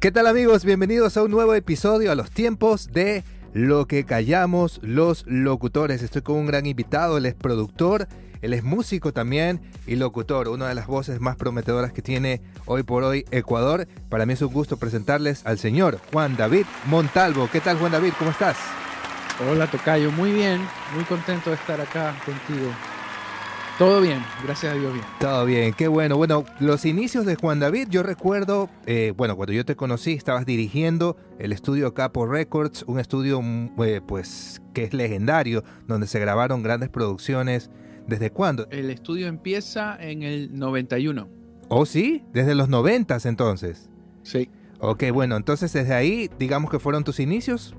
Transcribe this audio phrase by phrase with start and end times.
[0.00, 0.64] ¿Qué tal amigos?
[0.64, 6.02] Bienvenidos a un nuevo episodio a los tiempos de Lo que callamos los locutores.
[6.02, 8.06] Estoy con un gran invitado, él es productor,
[8.40, 12.84] él es músico también y locutor, una de las voces más prometedoras que tiene hoy
[12.84, 13.88] por hoy Ecuador.
[14.08, 17.48] Para mí es un gusto presentarles al señor Juan David Montalvo.
[17.50, 18.12] ¿Qué tal Juan David?
[18.20, 18.56] ¿Cómo estás?
[19.50, 20.60] Hola Tocayo, muy bien,
[20.94, 22.70] muy contento de estar acá contigo.
[23.78, 25.04] Todo bien, gracias a Dios bien.
[25.20, 26.16] Todo bien, qué bueno.
[26.16, 30.44] Bueno, los inicios de Juan David, yo recuerdo, eh, bueno, cuando yo te conocí, estabas
[30.46, 36.18] dirigiendo el estudio Capo Records, un estudio mm, eh, pues que es legendario, donde se
[36.18, 37.70] grabaron grandes producciones.
[38.08, 38.66] ¿Desde cuándo?
[38.70, 41.28] El estudio empieza en el 91.
[41.68, 42.24] ¿Oh, sí?
[42.32, 43.88] Desde los 90 entonces.
[44.24, 44.48] Sí.
[44.80, 47.76] Ok, bueno, entonces desde ahí, digamos que fueron tus inicios.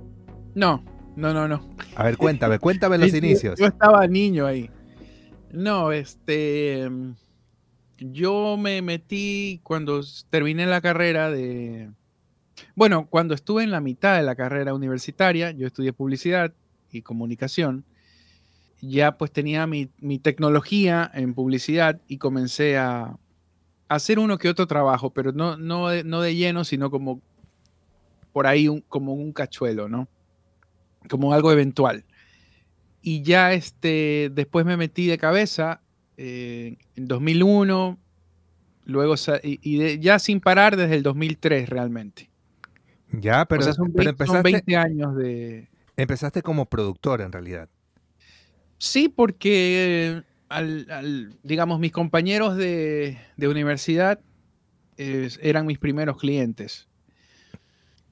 [0.56, 0.82] No,
[1.18, 1.62] no, no, no.
[1.98, 3.60] A ver, cuéntame, cuéntame los inicios.
[3.60, 4.70] Yo estaba niño ahí.
[5.52, 6.90] No, este.
[7.98, 11.92] Yo me metí cuando terminé la carrera de.
[12.76, 16.54] Bueno, cuando estuve en la mitad de la carrera universitaria, yo estudié publicidad
[16.92, 17.86] y comunicación.
[18.82, 19.88] Ya pues tenía mi,
[20.20, 23.18] tecnología en publicidad y comencé a,
[23.90, 27.22] hacer uno que otro trabajo, pero no, no, de, no de lleno, sino como
[28.32, 30.08] por ahí como un cachuelo, ¿no?
[31.10, 32.06] Como algo eventual.
[33.02, 35.82] Y ya este, después me metí de cabeza
[36.18, 37.98] eh, en 2001,
[38.86, 42.30] luego y, ya sin parar desde el 2003 realmente.
[43.12, 45.68] Ya, pero, son, 20, años de...
[45.98, 47.70] Empezaste como productor en realidad.
[48.78, 54.20] Sí, porque al, digamos, mis compañeros de, universidad
[54.98, 56.88] eran mis primeros clientes.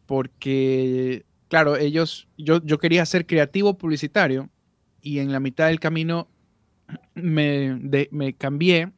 [0.06, 4.50] Porque, claro, ellos, yo, yo quería ser creativo publicitario
[5.02, 6.28] y en la mitad del camino
[7.16, 7.80] me,
[8.12, 8.92] me cambié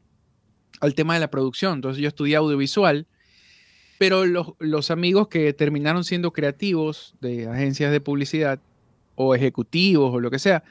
[0.80, 1.74] al tema de la producción.
[1.74, 3.06] Entonces yo estudié audiovisual,
[3.98, 8.60] pero los, los, amigos que terminaron siendo creativos de agencias de publicidad
[9.14, 10.64] o ejecutivos o lo que sea,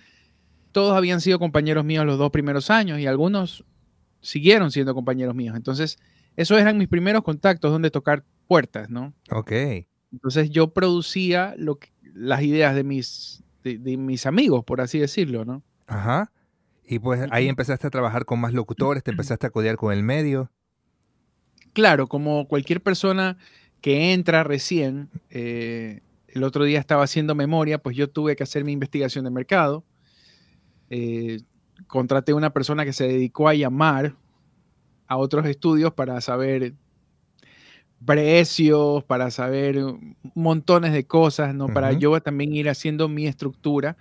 [0.72, 3.64] todos habían sido compañeros míos los dos primeros años y algunos
[4.22, 5.56] siguieron siendo compañeros míos.
[5.56, 6.00] Entonces,
[6.36, 9.14] esos eran mis primeros contactos donde tocar puertas, ¿no?
[9.32, 9.52] Ok.
[10.12, 11.78] Entonces yo producía lo
[12.14, 15.64] las ideas de mis, de, mis amigos, por así decirlo, ¿no?
[15.88, 16.32] Ajá.
[16.86, 20.04] Y pues ahí empezaste a trabajar con más locutores, te empezaste a codear con el
[20.04, 20.52] medio.
[21.74, 23.38] Claro, como cualquier persona
[23.82, 28.64] que entra recién, eh, el otro día estaba haciendo memoria, pues yo tuve que hacer
[28.64, 29.84] mi investigación de mercado.
[30.90, 31.42] Eh,
[31.88, 34.16] contraté a una persona que se dedicó a llamar
[35.08, 36.74] a otros estudios para saber
[38.06, 39.84] precios, para saber
[40.36, 41.68] montones de cosas, ¿no?
[41.68, 43.98] Para yo también ir haciendo mi estructura.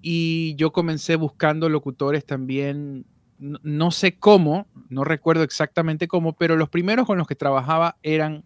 [0.00, 3.06] Y yo comencé buscando locutores también,
[3.38, 8.44] no, sé cómo, no recuerdo exactamente cómo, pero los primeros con los que trabajaba eran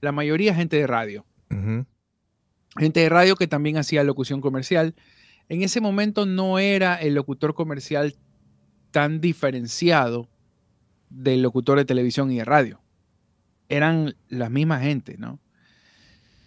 [0.00, 1.24] la mayoría gente de radio.
[2.76, 4.94] Gente de radio que también hacía locución comercial.
[5.48, 8.16] En ese momento no era el locutor comercial
[8.90, 10.28] tan diferenciado
[11.10, 12.83] del locutor de televisión y de radio
[13.68, 15.40] eran la misma gente, ¿no?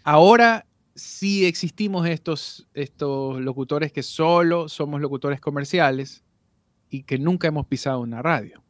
[0.03, 6.23] Ahora sí existimos estos, estos locutores que solo somos locutores comerciales
[6.89, 8.63] y que nunca hemos pisado una radio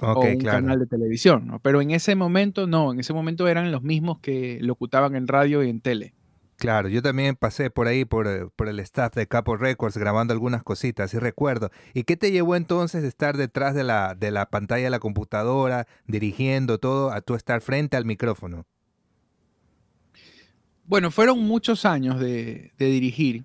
[0.00, 1.58] o un canal de televisión, ¿no?
[1.60, 5.62] Pero en ese momento no, en ese momento eran los mismos que locutaban en radio
[5.62, 6.14] y en tele.
[6.58, 10.32] Claro, yo también pasé por ahí, por, eh, por, el staff de Capo Records, grabando
[10.32, 11.70] algunas cositas, y recuerdo.
[11.94, 14.98] ¿Y qué te llevó entonces de estar detrás de la, de la pantalla de la
[14.98, 18.66] computadora, dirigiendo todo, a tú estar frente al micrófono?
[20.84, 23.44] Bueno, fueron muchos años de, dirigir.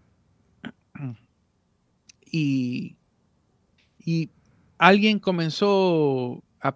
[2.25, 2.95] Y,
[3.99, 4.31] y
[4.79, 6.75] alguien comenzó a,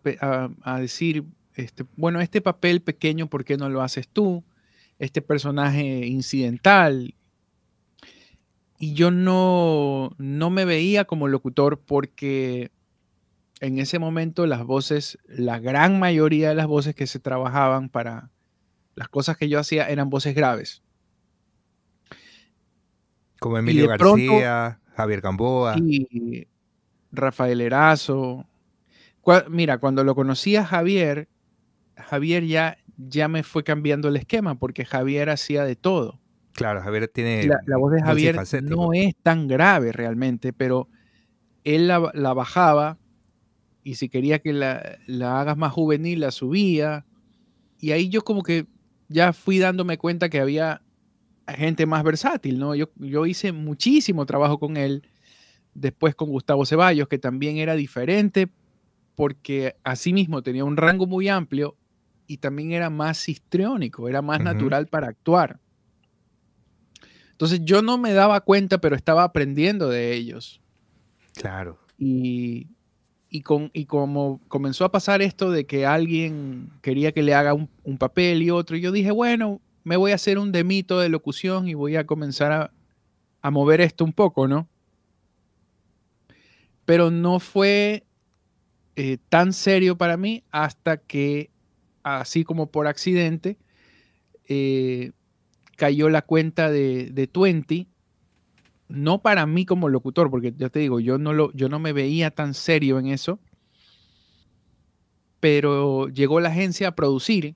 [0.61, 1.23] a decir,
[1.55, 4.43] este, bueno, este papel pequeño, ¿por qué no lo haces tú?
[4.99, 7.15] Este personaje incidental.
[8.79, 12.71] Y yo no, no me veía como locutor porque
[13.59, 18.31] en ese momento las voces, la gran mayoría de las voces que se trabajaban para
[18.95, 20.83] las cosas que yo hacía eran voces graves.
[23.39, 25.75] Como Emilio García, Javier Gamboa.
[25.77, 26.47] Y
[27.11, 28.45] Rafael Erazo.
[29.49, 31.27] mira, cuando lo conocí a Javier,
[31.95, 36.19] Javier ya ya me fue cambiando el esquema porque Javier hacía de todo.
[36.53, 37.47] Claro, Javier tiene.
[37.65, 40.89] La, voz de Javier no es tan grave realmente, pero
[41.63, 41.99] él la,
[42.33, 42.97] bajaba
[43.83, 44.97] y si quería que la,
[45.39, 47.05] hagas más juvenil, la subía.
[47.79, 48.65] Y ahí yo como que
[49.07, 50.81] ya fui dándome cuenta que había
[51.47, 52.73] gente más versátil, ¿no?
[52.73, 55.07] Yo, yo hice muchísimo trabajo con él,
[55.75, 58.49] después con Gustavo Ceballos, que también era diferente
[59.13, 59.75] porque
[60.11, 61.75] mismo tenía un rango muy amplio
[62.27, 65.59] y también era más histriónico, era más natural para actuar.
[67.31, 70.61] Entonces yo no me daba cuenta, pero estaba aprendiendo de ellos.
[71.33, 71.79] Claro.
[71.97, 72.67] Y,
[73.43, 77.97] con, y como comenzó a pasar esto de que alguien quería que le haga un,
[77.97, 81.75] papel y otro, yo dije, bueno, me voy a hacer un demito de locución y
[81.75, 82.71] voy a comenzar a,
[83.41, 84.67] a mover esto un poco, ¿no?
[86.85, 88.07] Pero no fue
[88.99, 91.51] eh, tan serio para mí hasta que,
[92.07, 93.57] así como por accidente,
[94.47, 95.11] eh,
[95.75, 97.87] cayó la cuenta de, de, Twenty.
[98.89, 101.93] No para mí como locutor, porque yo te digo, yo no, lo, yo no me
[101.93, 103.39] veía tan serio en eso.
[105.39, 107.55] Pero llegó la agencia a producir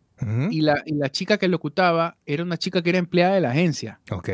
[0.51, 3.51] y, la, y la chica que locutaba era una chica que era empleada de la
[3.51, 4.01] agencia.
[4.11, 4.29] Ok.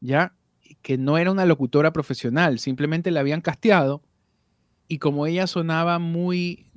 [0.00, 0.34] Ya,
[0.80, 4.02] que no era una locutora profesional, simplemente la habían casteado
[4.88, 6.71] y como ella sonaba muy,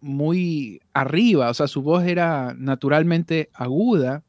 [0.00, 4.22] muy arriba, o sea, su voz era naturalmente aguda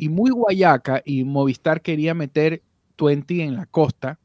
[0.00, 2.62] y muy guayaca, y Movistar quería meter
[2.98, 4.18] 20 en la costa,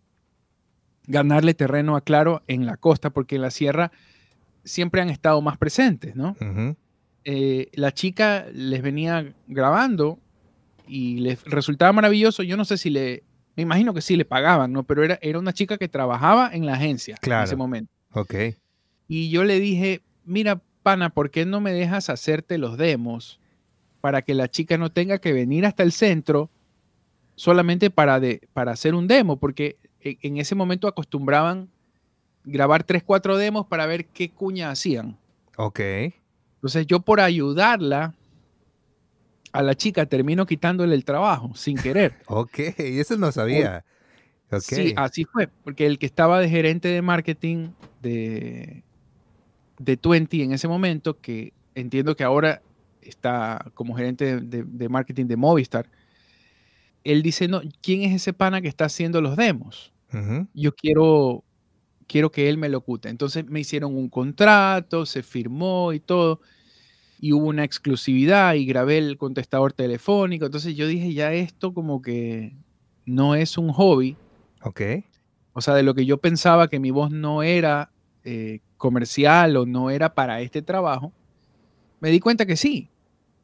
[1.06, 3.92] ganarle terreno a Claro en la costa, porque en la sierra
[4.64, 6.36] siempre han estado más presentes, ¿no?
[7.24, 10.20] Eh, la chica les venía grabando
[10.88, 12.44] y les resultaba maravilloso.
[12.44, 13.24] Yo no sé si le,
[13.56, 14.84] me imagino que sí le pagaban, ¿no?
[14.84, 17.92] Pero era, era una chica que trabajaba en la agencia en ese momento.
[18.12, 18.34] Ok.
[19.08, 23.42] Y yo le dije, mira, pana, ¿por qué no me dejas hacerte los demos
[24.00, 26.50] para que la chica no tenga que venir hasta el centro
[27.36, 29.36] solamente para, de, para hacer un demo?
[29.36, 31.70] Porque e, en ese momento acostumbraban
[32.46, 35.18] grabar tres, cuatro demos para ver qué cuña hacían.
[35.58, 35.82] Ok.
[36.56, 38.16] Entonces yo por ayudarla
[39.52, 42.16] a la chica termino quitándole el trabajo sin querer.
[42.28, 43.84] ok, eso no sabía.
[44.62, 48.86] Sí, así fue, porque el que estaba de gerente de marketing de,
[49.80, 52.62] de Twenty en ese momento, que entiendo que ahora
[53.02, 55.90] está como gerente de, marketing de Movistar,
[57.04, 59.94] él dice, no, ¿quién es ese pana que está haciendo los demos?
[60.54, 61.44] Yo quiero,
[62.08, 63.10] quiero que él me lo cute.
[63.10, 66.42] Entonces me hicieron un contrato, se firmó y todo,
[67.20, 70.46] y hubo una exclusividad y grabé el contestador telefónico.
[70.46, 72.56] Entonces yo dije, ya esto como que
[73.06, 74.18] no es un hobby,
[74.62, 74.82] Ok.
[75.54, 77.92] O sea, de lo que yo pensaba que mi voz no era
[78.30, 81.14] eh, comercial o no era para este trabajo,
[82.02, 82.90] me di cuenta que sí.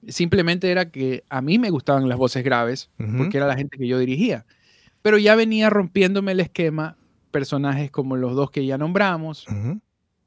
[0.09, 3.87] Simplemente era que a mí me gustaban las voces graves, porque era la gente que
[3.87, 4.45] yo dirigía.
[5.01, 6.97] Pero ya venía rompiéndome el esquema
[7.31, 9.45] personajes como los dos que ya nombramos.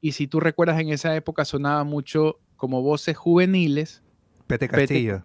[0.01, 4.01] Y si tú recuerdas, en esa época sonaba mucho como voces juveniles.
[4.47, 5.23] Pete Castillo.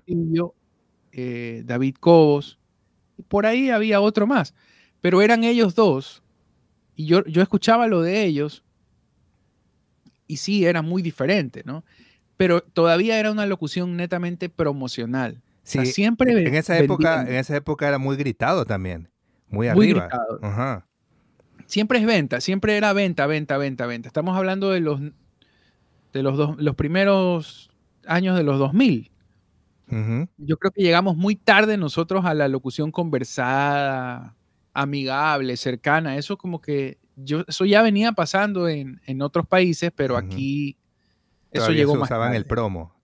[1.12, 2.58] Eh, David Cobos.
[3.28, 4.54] Por ahí había otro más.
[5.00, 6.22] Pero eran ellos dos,
[6.94, 8.62] y yo, yo escuchaba lo de ellos,
[10.32, 11.84] y sí, era muy diferente, ¿no?
[12.36, 15.42] Pero todavía era una locución netamente promocional.
[15.62, 19.10] Sí, siempre en esa época, en esa época era muy gritado también,
[19.48, 20.08] muy arriba.
[20.40, 20.86] Ajá.
[21.66, 24.08] Siempre es venta, siempre era venta, venta, venta, venta.
[24.08, 25.00] Estamos hablando de los
[26.12, 27.70] de los, los primeros
[28.06, 29.10] años de los 2000.
[30.38, 34.34] Yo creo que llegamos muy tarde nosotros a la locución conversada,
[34.72, 36.16] amigable, cercana.
[36.16, 40.76] Eso como que yo, eso ya venía pasando en, otros países, pero aquí
[41.50, 42.94] eso llegó más usaban el promo.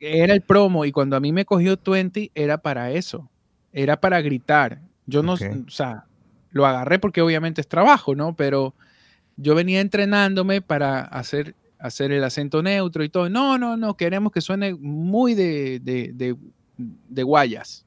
[0.00, 3.30] Era el promo y cuando a mí me cogió 20 era para eso.
[3.72, 4.80] Era para gritar.
[5.06, 6.06] Yo no, o sea,
[6.50, 8.34] lo agarré porque obviamente es trabajo, ¿no?
[8.34, 8.74] Pero
[9.36, 13.30] yo venía entrenándome para hacer, hacer el acento neutro y todo.
[13.30, 17.86] No, no, no, queremos que suene muy de, de, guayas.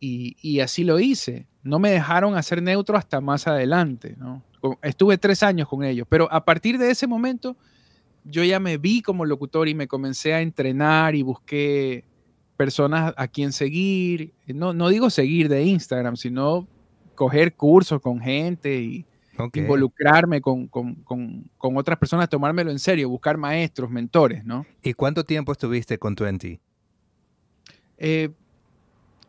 [0.00, 4.42] y, y, así lo hice no me dejaron hacer neutro hasta más adelante, ¿no?
[4.82, 7.56] Estuve tres años con ellos, pero a partir de ese momento
[8.24, 12.04] yo ya me vi como locutor y me comencé a entrenar y busqué
[12.56, 14.34] personas a quien seguir.
[14.46, 16.68] No, no digo seguir de Instagram, sino
[17.14, 19.06] coger cursos con gente y
[19.54, 20.68] involucrarme con,
[21.58, 24.66] otras personas, tomármelo en serio, buscar maestros, mentores, ¿no?
[24.82, 26.60] ¿Y cuánto tiempo estuviste con Twenty?
[27.96, 28.30] Eh,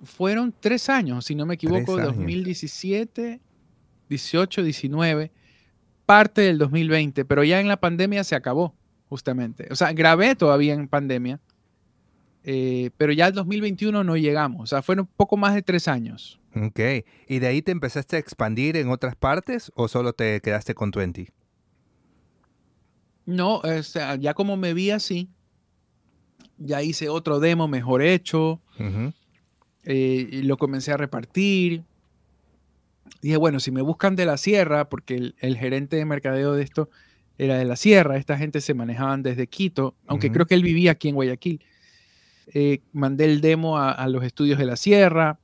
[0.04, 3.40] fueron tres años, si no me equivoco, 2017,
[4.10, 5.32] 18, 19,
[6.06, 8.76] parte del 2020, pero ya en la pandemia se acabó,
[9.10, 9.68] justamente.
[9.72, 11.40] O sea, grabé todavía en pandemia,
[12.44, 16.40] eh, pero ya el 2021 no llegamos, o sea, fueron poco más de tres años.
[16.56, 16.80] Ok,
[17.28, 20.92] ¿y de ahí te empezaste a expandir en otras partes o solo te quedaste con
[20.92, 21.32] 20?
[23.26, 25.30] No, o sea, ya como me vi así,
[26.58, 28.62] ya hice otro demo mejor hecho.
[29.86, 31.84] Eh, y lo comencé a repartir.
[33.22, 36.90] Dije, bueno, si me buscan de la sierra, porque el, gerente de mercadeo de esto
[37.38, 40.92] era de la sierra, esta gente se manejaban desde Quito, aunque creo que él vivía
[40.92, 41.64] aquí en Guayaquil.
[42.54, 45.40] eh, mandé el demo a, los estudios de la Sierra,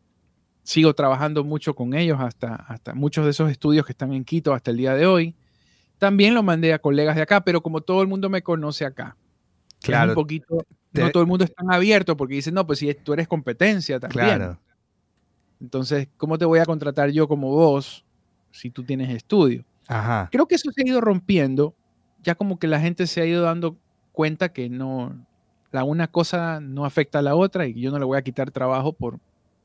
[0.64, 4.54] sigo trabajando mucho con ellos hasta, hasta muchos de esos estudios que están en Quito
[4.54, 5.36] hasta el día de hoy.
[5.98, 9.16] También lo mandé a colegas de acá, pero como todo el mundo me conoce acá,
[9.82, 10.66] claro, un poquito,
[10.98, 14.00] no todo el mundo es tan abierto porque dicen, no, pues si tú eres competencia
[14.00, 14.26] también.
[14.26, 14.60] Claro.
[15.60, 18.06] Entonces, ¿cómo te voy a contratar yo como vos
[18.52, 19.66] si tú tienes estudio?
[19.88, 20.30] Ajá.
[20.32, 21.74] Creo que eso se ha ido rompiendo,
[22.24, 23.78] ya como que la gente se ha ido dando
[24.12, 25.16] cuenta que no,
[25.72, 28.52] la una cosa no afecta a la otra y yo no le voy a quitar
[28.52, 29.20] trabajo por,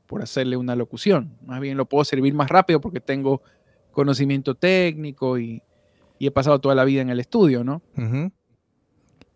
[0.07, 1.35] por hacerle una locución.
[1.45, 3.41] Más bien lo puedo servir más rápido porque tengo
[3.91, 5.61] conocimiento técnico y,
[6.19, 7.81] he pasado toda la vida en el estudio, ¿no?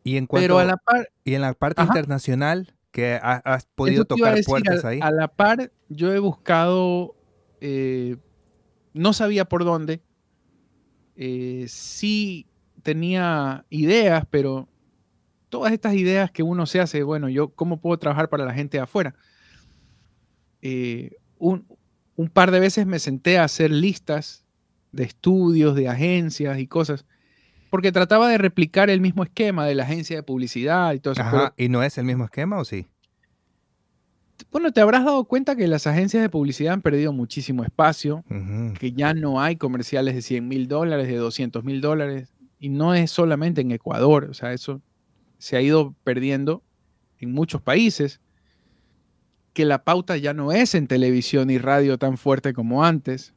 [0.08, 4.42] Y en cuanto, a la par, y en la parte internacional que has podido tocar
[4.46, 5.02] puertas ahí.
[5.02, 7.14] A la par, yo he buscado,
[7.60, 8.16] eh,
[8.94, 10.02] no sabía por dónde,
[11.18, 12.48] eh, sí
[12.84, 14.70] tenía ideas, pero
[15.50, 18.78] todas estas ideas que uno se hace, bueno, yo cómo puedo trabajar para la gente
[18.78, 19.14] de afuera.
[20.62, 21.66] Eh, un,
[22.32, 24.46] par de veces me senté a hacer listas
[24.94, 27.06] de estudios, de agencias y cosas,
[27.70, 31.54] porque trataba de replicar el mismo esquema de la agencia de publicidad y todo eso.
[31.58, 32.88] ¿Y no es el mismo esquema o sí?
[34.52, 38.24] Bueno, te habrás dado cuenta que las agencias de publicidad han perdido muchísimo espacio,
[38.80, 42.94] que ya no hay comerciales de 100 mil dólares, de 200 mil dólares, y no
[42.94, 44.82] es solamente en Ecuador, o sea, eso
[45.38, 46.64] se ha ido perdiendo
[47.20, 48.22] en muchos países,
[49.54, 53.34] que la pauta ya no es en televisión y radio tan fuerte como antes,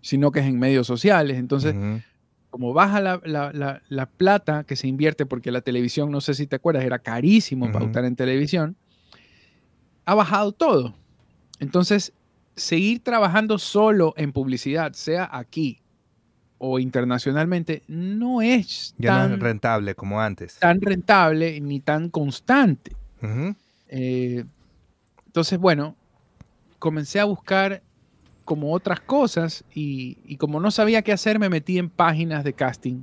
[0.00, 1.38] sino que es en medios sociales.
[1.38, 1.74] Entonces,
[2.54, 6.84] como baja la, plata que se invierte, porque la televisión, no sé si te acuerdas,
[6.84, 8.76] era carísimo pautar en televisión,
[10.04, 10.94] ha bajado todo.
[11.58, 12.12] Entonces,
[12.54, 15.80] seguir trabajando solo en publicidad, sea aquí
[16.58, 20.54] o internacionalmente no es tan rentable como antes.
[20.60, 22.94] Tan rentable ni tan constante.
[23.88, 24.44] Eh,
[25.26, 25.96] entonces, bueno,
[26.78, 27.82] comencé a buscar
[28.44, 33.02] como otras cosas y, como no sabía qué hacer, me metí en páginas de casting.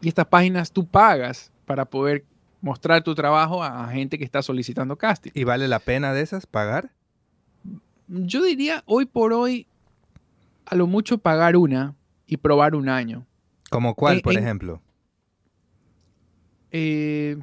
[0.00, 2.24] Y estas páginas tú pagas para poder
[2.60, 5.30] mostrar tu trabajo a gente que está solicitando casting.
[5.34, 6.92] ¿Y vale la pena de esas pagar?
[8.06, 9.66] Yo diría hoy por hoy,
[10.66, 11.94] a lo mucho pagar una,
[12.28, 13.26] y probar un año.
[13.70, 14.80] ¿Como cuál, por ejemplo?
[16.70, 17.38] Eh,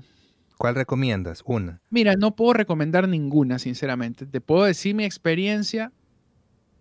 [0.57, 1.41] ¿Cuál recomiendas?
[1.45, 1.81] Una.
[1.89, 4.25] Mira, no puedo recomendar ninguna, sinceramente.
[4.25, 5.91] Te puedo decir mi experiencia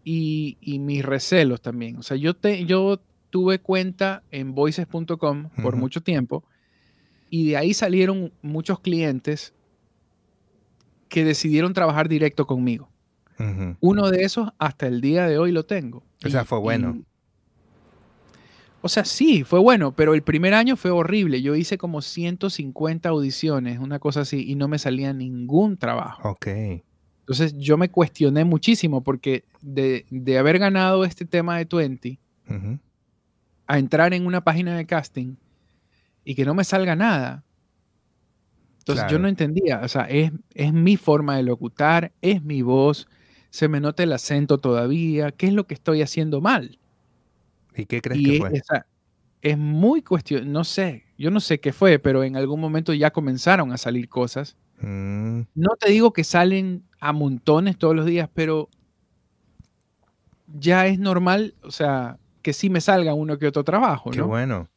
[0.05, 1.97] y, mis recelos también.
[1.97, 6.45] O sea, yo, te, yo tuve cuenta en voices.com por mucho tiempo
[7.31, 9.55] y de ahí salieron muchos clientes
[11.09, 12.91] que decidieron trabajar directo conmigo.
[13.81, 16.05] Uno de esos hasta el día de hoy lo tengo.
[16.25, 17.03] O sea, fue bueno.
[18.81, 21.43] O sea, sí, fue bueno, pero el primer año fue horrible.
[21.43, 26.29] Yo hice como 150 audiciones, una cosa así, y no me salía ningún trabajo.
[26.29, 26.47] Ok.
[27.25, 30.05] Entonces yo me cuestioné muchísimo porque de,
[30.39, 32.19] haber ganado este tema de 20
[33.67, 35.37] a entrar en una página de casting
[36.23, 37.43] y que no me salga nada.
[38.81, 43.09] Entonces yo no entendía, o sea, es, es mi forma de locutar, es mi voz,
[43.49, 46.79] se me nota el acento todavía, ¿qué es lo que estoy haciendo mal?
[47.75, 48.63] ¿Y qué crees que fue?
[49.41, 53.11] es muy cuestión, no sé, yo no sé qué fue, pero en algún momento ya
[53.11, 54.57] comenzaron a salir cosas.
[54.81, 55.43] Mm.
[55.55, 58.71] No te digo que salen a montones todos los días, pero
[60.47, 64.71] ya es normal, o sea, que sí me salga uno que otro trabajo, Qué bueno.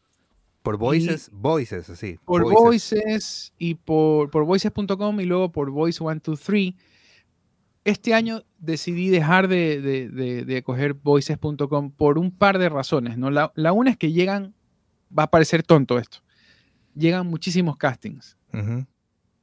[0.62, 2.19] Por Voices, Voices, así.
[2.25, 6.75] Por Voices, y por, por Voices.com y luego por Voice123
[7.86, 13.17] este año decidí dejar de, coger voices.com por un par de razones.
[13.17, 13.31] ¿no?
[13.31, 14.53] La, una es que llegan,
[15.17, 16.17] va a parecer tonto esto,
[16.93, 18.36] llegan muchísimos castings.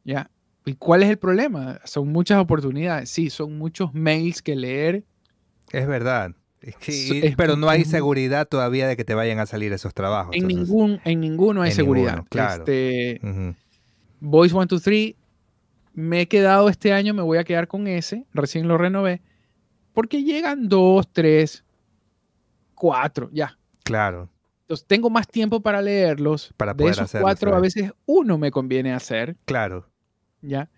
[0.04, 0.30] ¿Ya?
[0.64, 1.80] ¿Y cuál es el problema?
[1.84, 3.10] Son muchas oportunidades.
[3.10, 5.04] Sí, son muchos mails que leer.
[5.72, 6.32] Es verdad.
[7.36, 10.34] pero no hay seguridad todavía de que te vayan a salir esos trabajos.
[10.34, 12.24] En, ningún, en ninguno hay seguridad.
[12.30, 12.64] claro.
[12.66, 13.20] Este,
[14.20, 15.16] Voice 123
[15.92, 19.22] me he quedado este año, me voy a quedar con ese, recién lo renové,
[19.92, 21.64] porque llegan dos, tres,
[22.74, 23.58] cuatro, ya.
[23.84, 24.28] Claro.
[24.62, 26.52] Entonces tengo más tiempo para leerlos.
[26.56, 29.36] Para poder de esos cuatro, a veces uno me conviene hacer.
[29.44, 29.86] Claro.
[30.46, 30.70] Ya.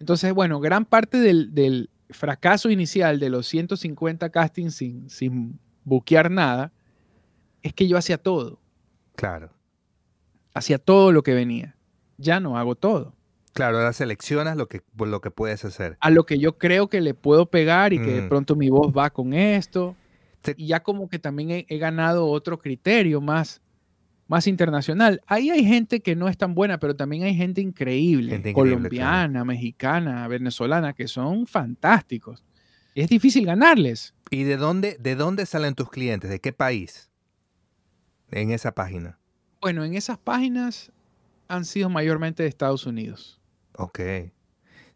[0.00, 6.72] Entonces, bueno, gran parte del, fracaso inicial de los 150 castings sin, sin buquear nada
[7.62, 8.58] es que yo hacía todo.
[9.14, 9.50] Claro.
[10.54, 11.76] Hacía todo lo que venía.
[12.16, 13.14] Ya no hago todo.
[13.52, 15.96] Claro, ahora seleccionas lo que, lo que puedes hacer.
[16.00, 18.28] A lo que yo creo que le puedo pegar y que de mm.
[18.28, 19.96] pronto mi voz va con esto.
[20.56, 23.60] Y ya como que también he, ganado otro criterio más,
[24.28, 25.20] más internacional.
[25.26, 30.28] Ahí hay gente que no es tan buena, pero también hay gente increíble, colombiana, mexicana,
[30.28, 32.44] venezolana, que son fantásticos.
[32.94, 34.14] Es difícil ganarles.
[34.30, 36.30] ¿Y de dónde, de dónde salen tus clientes?
[36.30, 37.10] ¿De qué país?
[38.30, 39.18] En esa página.
[39.60, 40.92] Bueno, en esas páginas
[41.48, 43.40] han sido mayormente de Estados Unidos.
[43.76, 44.00] Ok.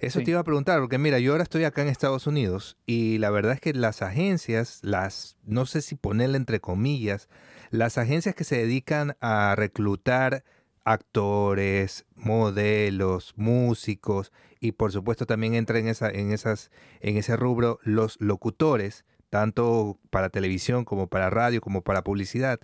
[0.02, 3.18] Eso te iba a preguntar, porque mira, yo ahora estoy acá en Estados Unidos y
[3.18, 7.28] la verdad es que las agencias, las, no sé si ponerle entre comillas,
[7.70, 10.42] las agencias que se dedican a reclutar
[10.84, 17.78] actores, modelos, músicos y por supuesto también entra en, esa, en, esas, en ese rubro
[17.84, 22.58] los locutores, tanto para televisión como para radio como para publicidad,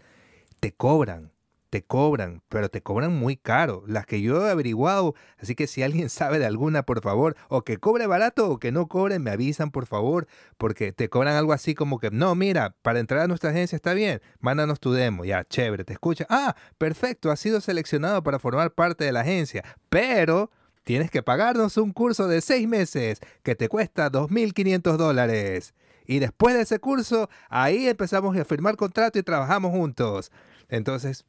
[0.59, 1.31] te cobran
[1.71, 3.85] te cobran, pero te cobran muy caro.
[3.87, 7.63] Las que yo he averiguado, así que si alguien sabe de alguna, por favor, o
[7.63, 11.53] que cobre barato o que no cobre, me avisan, por favor, porque te cobran algo
[11.53, 15.25] así como que, no, mira, para entrar a nuestra agencia está bien, mándanos tu demo,
[15.25, 16.27] ya, chévere, te escucha.
[16.29, 20.51] Ah, perfecto, has sido seleccionado para formar parte de la agencia, pero
[20.85, 25.75] tienes que pagarnos un curso de seis meses que te cuesta 2.500 dólares.
[26.07, 30.33] Y después de ese curso, ahí empezamos a firmar contrato y trabajamos juntos.
[30.71, 31.27] Entonces,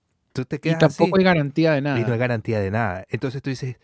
[0.64, 2.00] y tampoco hay garantía de nada.
[2.00, 3.06] Y no hay garantía de nada.
[3.10, 3.78] Entonces tú dices,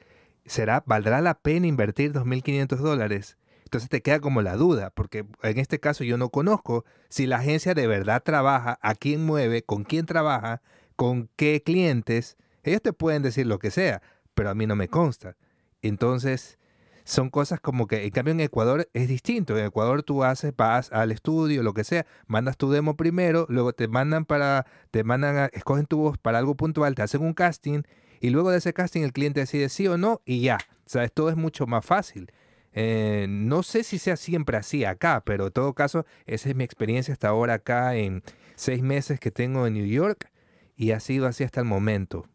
[0.46, 3.38] ¿será, valdrá la pena invertir 2.500 dólares?
[3.64, 7.38] Entonces te queda como la duda, porque en este caso yo no conozco si la
[7.38, 10.62] agencia de verdad trabaja, a quién mueve, con quién trabaja,
[10.96, 12.38] con qué clientes.
[12.64, 14.02] Ellos te pueden decir lo que sea,
[14.34, 15.36] pero a mí no me consta.
[15.82, 16.58] Entonces,
[17.06, 19.58] son cosas como que, en cambio en Ecuador es distinto.
[19.58, 23.74] En Ecuador tú haces, vas al estudio, lo que sea, mandas tu demo primero, luego
[23.74, 27.84] te mandan para, te mandan, escogen tu voz para algo puntual, te hacen un casting
[28.20, 30.58] y luego de ese casting el cliente decide sí o no y ya.
[30.88, 32.32] Sea, todo es mucho más fácil.
[32.74, 36.64] Eh, no sé si sea siempre así acá, pero en todo caso, esa es mi
[36.64, 38.24] experiencia hasta ahora acá en
[38.56, 40.32] seis meses que tengo en New York
[40.76, 42.28] y ha sido así hasta el momento.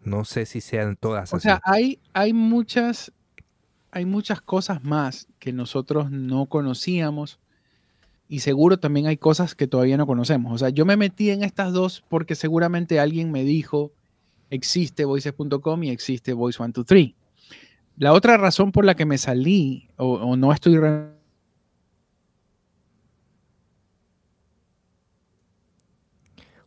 [0.00, 1.36] No sé si sean todas así.
[1.36, 3.12] O sea, hay, hay muchas
[3.96, 7.38] hay muchas cosas más que nosotros no conocíamos
[8.28, 10.52] y seguro también hay cosas que todavía no conocemos.
[10.52, 13.92] O sea, yo me metí en estas dos porque seguramente alguien me dijo,
[14.50, 17.14] existe voices.com y existe voice123.
[17.96, 20.76] La otra razón por la que me salí o, no estoy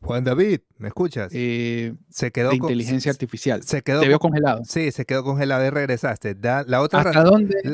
[0.02, 1.32] Juan David, ¿me escuchas?
[1.34, 3.64] Eh, se quedó de inteligencia artificial.
[3.64, 4.62] Se quedó te veo congelado.
[4.66, 6.36] Sí, se quedó congelado y regresaste.
[6.42, 7.12] la, otra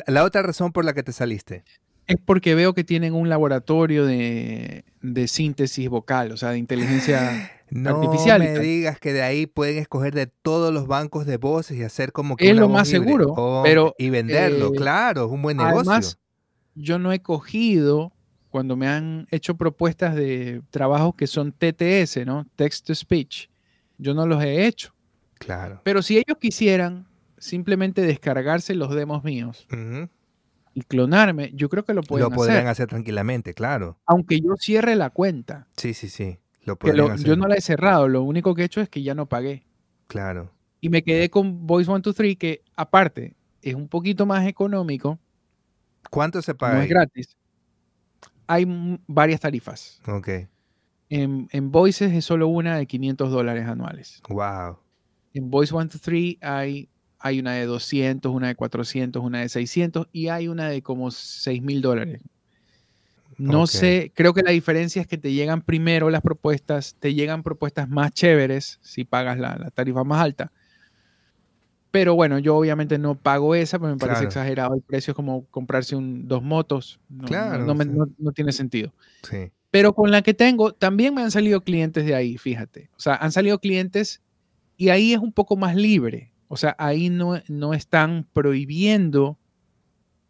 [0.07, 1.63] La, otra razón por la que te saliste.
[2.07, 4.83] Es porque veo que tienen un laboratorio de,
[5.27, 7.51] síntesis vocal, o sea, de inteligencia
[7.85, 8.43] artificial.
[8.43, 11.83] No me digas que de ahí pueden escoger de todos los bancos de voces y
[11.83, 12.49] hacer como que.
[12.49, 13.33] Es lo más seguro.
[13.35, 15.79] Oh, pero, y venderlo, eh, claro, es un buen negocio.
[15.79, 16.19] Además,
[16.75, 18.14] yo no he cogido
[18.55, 22.47] cuando me han hecho propuestas de trabajos que son TTS, ¿no?
[22.55, 23.49] Text to Speech,
[23.97, 24.95] yo no los he hecho.
[25.33, 25.81] Claro.
[25.83, 27.05] Pero si ellos quisieran
[27.37, 29.67] simplemente descargarse los demos míos
[30.73, 32.31] y clonarme, yo creo que lo pueden hacer.
[32.31, 33.97] Lo podrían hacer tranquilamente, claro.
[34.05, 35.67] Aunque yo cierre la cuenta.
[35.75, 36.39] Sí, sí, sí.
[36.63, 37.25] Lo hacer.
[37.25, 39.65] Yo no la he cerrado, lo único que he hecho es que ya no pagué.
[40.07, 40.49] Claro.
[40.79, 45.19] Y me quedé con Voice 123, que aparte es un poquito más económico.
[46.09, 46.75] ¿Cuánto se paga?
[46.75, 47.35] No es gratis
[48.47, 48.65] hay
[49.07, 50.01] varias tarifas.
[50.07, 50.29] Ok.
[51.09, 54.21] En, en, Voices es solo una de 500 dólares anuales.
[54.27, 54.77] Wow.
[55.33, 60.29] En Voice 123 hay, hay una de 200, una de 400, una de 600 y
[60.29, 62.21] hay una de como 6 mil dólares.
[63.37, 67.43] No sé, creo que la diferencia es que te llegan primero las propuestas, te llegan
[67.43, 70.51] propuestas más chéveres si pagas la, la tarifa más alta
[71.95, 75.45] pero bueno, yo obviamente no pago esa, pero me parece exagerado el precio, es como
[75.45, 76.99] comprarse un, dos motos.
[77.07, 77.73] No, claro.
[78.17, 78.93] No, tiene sentido.
[79.23, 79.49] Sí.
[79.71, 82.89] Pero con la que tengo, también me han salido clientes de ahí, fíjate.
[82.97, 84.21] O sea, han salido clientes
[84.75, 86.33] y ahí es un poco más libre.
[86.49, 89.37] O sea, ahí no, no están prohibiendo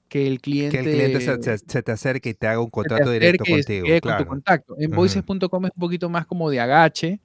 [0.08, 0.78] que el cliente...
[0.78, 3.88] Que el cliente se, te acerque y te haga un contrato directo contigo.
[4.04, 4.75] Con tu contacto.
[4.78, 7.19] En voices.com es un poquito más como de agache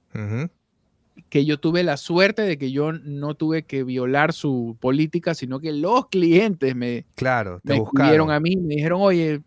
[1.29, 5.59] que yo tuve la suerte de que yo no tuve que violar su política, sino
[5.59, 9.41] que los clientes me, claro, te me buscaron a mí, me dijeron, oye,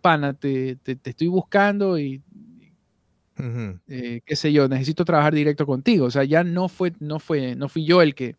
[0.00, 2.22] pana, te, estoy buscando y
[3.88, 6.06] eh, qué sé yo, necesito trabajar directo contigo.
[6.06, 8.36] O sea, ya no fue, no fue, no fui yo el que.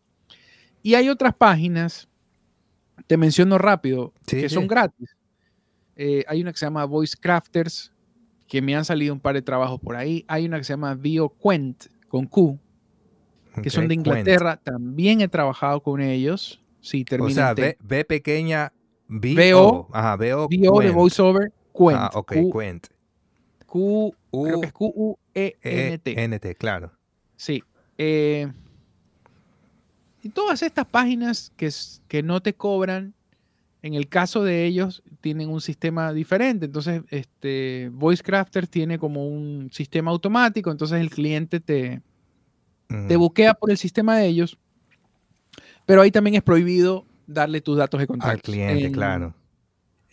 [0.82, 2.08] Y hay otras páginas,
[3.06, 5.16] te menciono rápido, que son gratis.
[5.96, 7.92] Eh, hay una que se llama Voice Crafters,
[8.46, 10.24] que me han salido un par de trabajos por ahí.
[10.28, 12.60] Hay una que se llama BioQuent, con Q,
[13.60, 14.56] que son de Inglaterra.
[14.56, 16.62] También he trabajado con ellos.
[16.80, 17.50] Sí, termina.
[17.50, 18.72] O sea, B, pequeña,
[19.08, 21.98] B, o, ajá, B, o, de voiceover, Quent.
[21.98, 22.86] Ah, ok, Q, Quent.
[23.66, 26.10] Q, creo que es Q-U-E-N-T.
[26.12, 26.92] E, N-T, claro.
[27.34, 27.64] Sí.
[27.98, 28.46] Eh,
[30.22, 31.68] y todas estas páginas que,
[32.06, 33.12] que no te cobran,
[33.84, 36.64] en el caso de ellos, tienen un sistema diferente.
[36.64, 42.00] Entonces, este, VoiceCrafter tiene como un sistema automático, entonces el cliente te,
[42.88, 44.56] te buquea por el sistema de ellos,
[45.84, 48.32] pero ahí también es prohibido darle tus datos de contacto.
[48.32, 49.34] Al cliente, claro.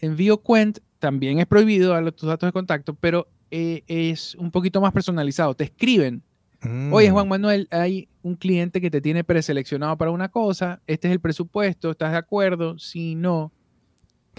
[0.02, 4.82] En VioQuent también es prohibido darle tus datos de contacto, pero eh, es un poquito
[4.82, 5.56] más personalizado.
[5.56, 6.22] Te escriben.
[6.92, 7.30] Oye, Juan mm.
[7.30, 11.92] Manuel, hay un cliente que te tiene preseleccionado para una cosa, este es el presupuesto,
[11.92, 12.78] ¿estás de acuerdo?
[12.78, 13.54] Si no.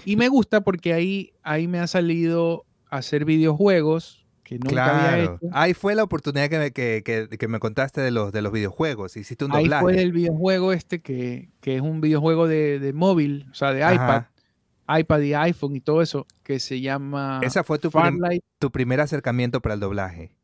[0.05, 5.39] Y me gusta porque ahí, ahí me ha salido hacer videojuegos que nunca había hecho.
[5.51, 9.15] Ahí fue la oportunidad que me, que, me contaste de los, de los videojuegos.
[9.15, 9.75] Hiciste un doblaje.
[9.75, 14.25] Ahí fue el videojuego este que, es un videojuego de, móvil, o sea, de iPad
[14.87, 17.39] iPad y iPhone y todo eso, que se llama...
[17.43, 17.89] Esa fue tu,
[18.59, 20.35] tu primer acercamiento para el doblaje.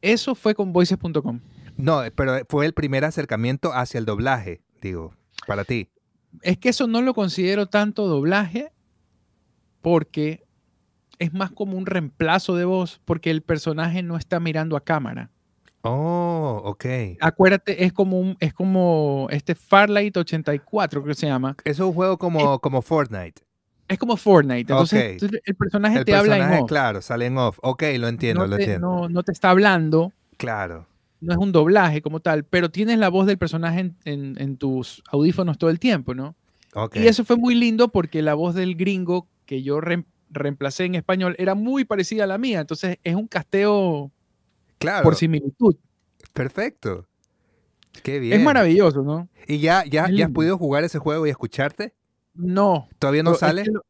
[0.00, 1.40] Eso fue con voices.com.
[1.76, 5.14] No, pero fue el primer acercamiento hacia el doblaje, digo,
[5.46, 5.88] para ti.
[6.42, 8.72] Es que eso no lo considero tanto doblaje
[9.80, 10.44] porque
[11.18, 15.30] es más como un reemplazo de voz porque el personaje no está mirando a cámara.
[15.82, 16.84] Oh, ok.
[17.20, 21.56] Acuérdate, es como un, es como este Farlight 84, creo que se llama.
[21.64, 23.42] Es un juego como, como Fortnite.
[23.88, 24.72] Es como Fortnite.
[24.72, 26.68] Entonces, el personaje te habla en off.
[26.68, 27.58] Claro, sale en off.
[27.62, 29.08] Ok, lo entiendo, lo entiendo.
[29.08, 30.12] No, te está hablando.
[30.36, 30.86] Claro.
[31.20, 35.58] No es un doblaje como tal, pero tienes la voz del personaje en, tus audífonos
[35.58, 36.34] todo el tiempo, ¿no?
[36.72, 37.02] Okay.
[37.02, 39.80] Y eso fue muy lindo porque la voz del gringo que yo
[40.30, 42.60] reemplacé en español era muy parecida a la mía.
[42.60, 44.10] Entonces, es un casteo
[44.80, 45.04] Claro.
[45.04, 45.76] Por similitud.
[46.32, 47.06] Perfecto.
[48.02, 48.40] Qué bien.
[48.40, 49.28] Es maravilloso, ¿no?
[49.46, 51.94] ¿Y ya, ya, ya has podido jugar ese juego y escucharte?
[52.32, 52.88] No.
[52.98, 53.64] ¿Todavía no sale?
[53.66, 53.84] lo,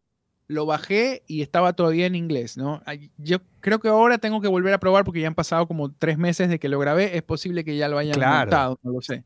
[0.67, 2.83] bajé y estaba todavía en inglés, ¿no?
[3.19, 6.19] Yo creo que ahora tengo que volver a probar porque ya han pasado como tres
[6.19, 7.17] meses de que lo grabé.
[7.17, 8.79] Es posible que ya lo hayan claro.
[8.83, 9.25] no lo sé.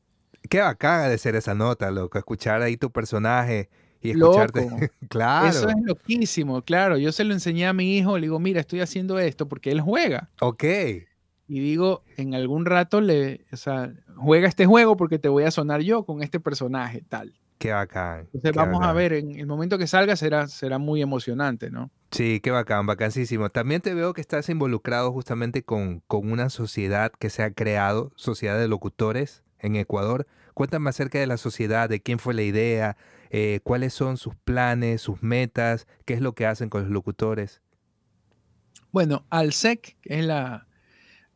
[0.49, 2.19] Qué bacana de ser esa nota, loco.
[2.19, 3.71] Escuchar ahí tu personaje
[4.03, 4.69] y escucharte.
[5.09, 5.49] claro.
[5.49, 6.99] Eso es loquísimo, claro.
[6.99, 9.81] Yo se lo enseñé a mi hijo, le digo, mira, estoy haciendo esto porque él
[9.81, 10.31] juega.
[10.41, 10.65] Ok
[11.47, 15.51] y digo, en algún rato le, o sea, juega este juego porque te voy a
[15.51, 17.35] sonar yo con este personaje, tal.
[17.65, 18.29] Qué bacán.
[18.35, 21.91] Entonces vamos a ver, en el momento que salga será, será muy emocionante, ¿no?
[22.11, 23.49] Sí, qué bacán, bacanísimo.
[23.49, 28.13] También te veo que estás involucrado justamente con, con una sociedad que se ha creado,
[28.17, 30.27] Sociedad de Locutores en Ecuador.
[30.53, 32.99] Cuéntame acerca de la sociedad, de quién fue la idea,
[33.31, 37.63] eh, cuáles son sus planes, sus metas, qué es lo que hacen con los locutores.
[38.93, 40.67] Bueno, ALSEC, que es la,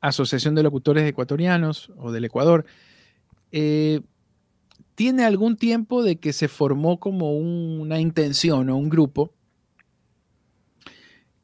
[0.03, 2.67] Asociación de Locutores Ecuatorianos o del Ecuador,
[3.51, 4.03] eh,
[4.99, 9.33] tiene algún tiempo de que se formó como una intención o un grupo.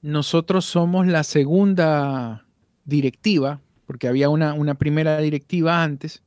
[0.03, 2.49] Nosotros somos la segunda
[2.85, 6.25] directiva, porque había una, primera directiva antes.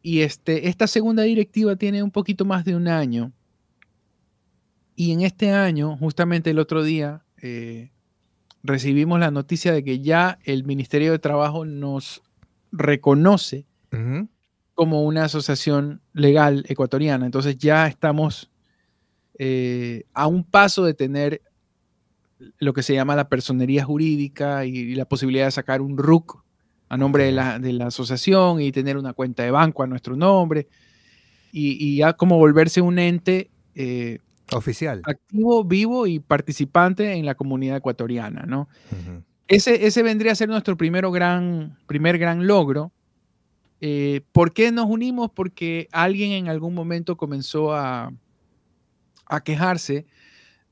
[0.00, 3.32] Y este, esta segunda directiva tiene un poquito más de un año.
[4.94, 7.90] Y en este año, justamente el otro día, eh,
[8.62, 12.22] recibimos la noticia de que ya el Ministerio de Trabajo nos
[12.70, 13.66] reconoce
[14.78, 17.26] como una asociación legal ecuatoriana.
[17.26, 18.48] Entonces ya estamos
[19.36, 21.42] eh, a un paso de tener
[22.60, 26.44] lo que se llama la personería jurídica y, la posibilidad de sacar un RUC
[26.90, 30.68] a nombre de la, asociación y tener una cuenta de banco a nuestro nombre
[31.50, 34.20] y, ya como volverse un ente eh,
[34.52, 35.02] Oficial.
[35.04, 38.68] Activo, vivo y participante en la comunidad ecuatoriana, ¿no?
[39.48, 42.92] ese, ese vendría a ser nuestro primero gran, primer gran logro.
[43.80, 45.30] Eh, ¿Por qué nos unimos?
[45.30, 48.12] Porque alguien en algún momento comenzó a,
[49.26, 50.06] a quejarse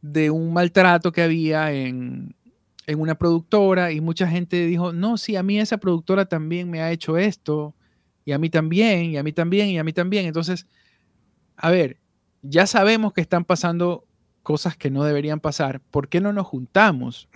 [0.03, 2.35] de un maltrato que había en,
[2.87, 6.81] en una productora y mucha gente dijo, no, sí, a mí esa productora también me
[6.81, 7.75] ha hecho esto,
[8.25, 10.27] y a mí también, y a mí también, y a mí también.
[10.27, 10.66] Entonces,
[11.57, 11.99] a ver,
[12.42, 14.05] ya sabemos que están pasando
[14.42, 17.29] cosas que no deberían pasar, ¿por qué no nos juntamos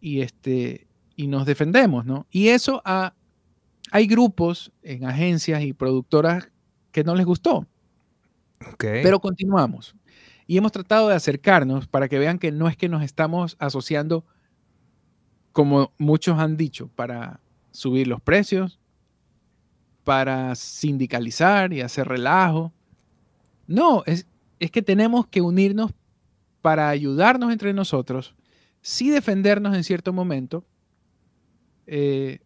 [0.00, 2.04] y, este, y nos defendemos?
[2.04, 2.26] ¿no?
[2.30, 2.82] Y eso
[3.92, 6.50] hay grupos en agencias y productoras
[6.90, 7.66] que no les gustó.
[8.78, 9.94] Pero continuamos.
[10.46, 14.24] Y hemos tratado de acercarnos para que vean que no es que nos estamos asociando,
[15.52, 18.80] como muchos han dicho, para subir los precios,
[20.02, 22.72] para sindicalizar y hacer relajo
[23.66, 24.26] no, es,
[24.58, 25.92] es que tenemos que unirnos
[26.60, 28.34] para ayudarnos entre nosotros,
[28.80, 30.64] sí defendernos en cierto momento,
[31.86, 32.40] eh,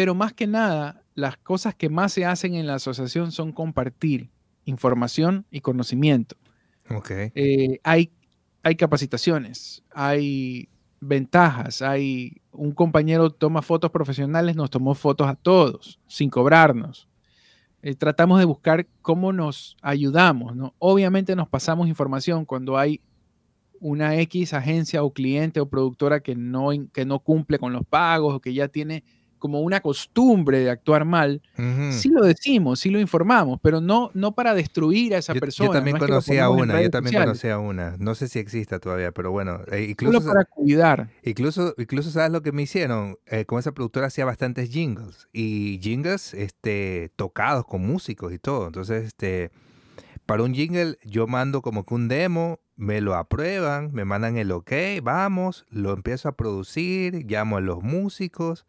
[0.00, 4.30] pero más que nada, las cosas que más se hacen en la asociación son compartir
[4.64, 6.36] información y conocimiento.
[6.88, 7.32] Okay.
[7.34, 8.10] Eh, hay,
[8.62, 16.00] hay capacitaciones, hay ventajas, hay un compañero toma fotos profesionales, nos tomó fotos a todos,
[16.06, 17.06] sin cobrarnos.
[17.82, 20.74] Eh, tratamos de buscar cómo nos ayudamos, ¿no?
[20.78, 23.02] Obviamente nos pasamos información cuando hay
[23.80, 28.32] una X agencia o cliente o productora que no, que no cumple con los pagos
[28.34, 29.04] o que ya tiene
[29.40, 31.42] como una costumbre de actuar mal,
[31.90, 35.68] sí lo decimos, sí lo informamos, pero no, no para destruir a esa persona.
[35.68, 37.96] Yo también conocía una, yo también conocía una.
[37.98, 39.60] No sé si exista todavía, pero bueno.
[39.72, 41.08] Eh, incluso, Solo para cuidar.
[41.24, 43.18] Incluso, incluso, ¿sabes lo que me hicieron?
[43.26, 45.28] Eh, con esa productora hacía bastantes jingles.
[45.32, 48.66] Y jingles este, tocados con músicos y todo.
[48.66, 49.50] Entonces, este,
[50.26, 54.52] para un jingle yo mando como que un demo, me lo aprueban, me mandan el
[54.52, 54.72] ok,
[55.02, 58.64] vamos, lo empiezo a producir, llamo a los músicos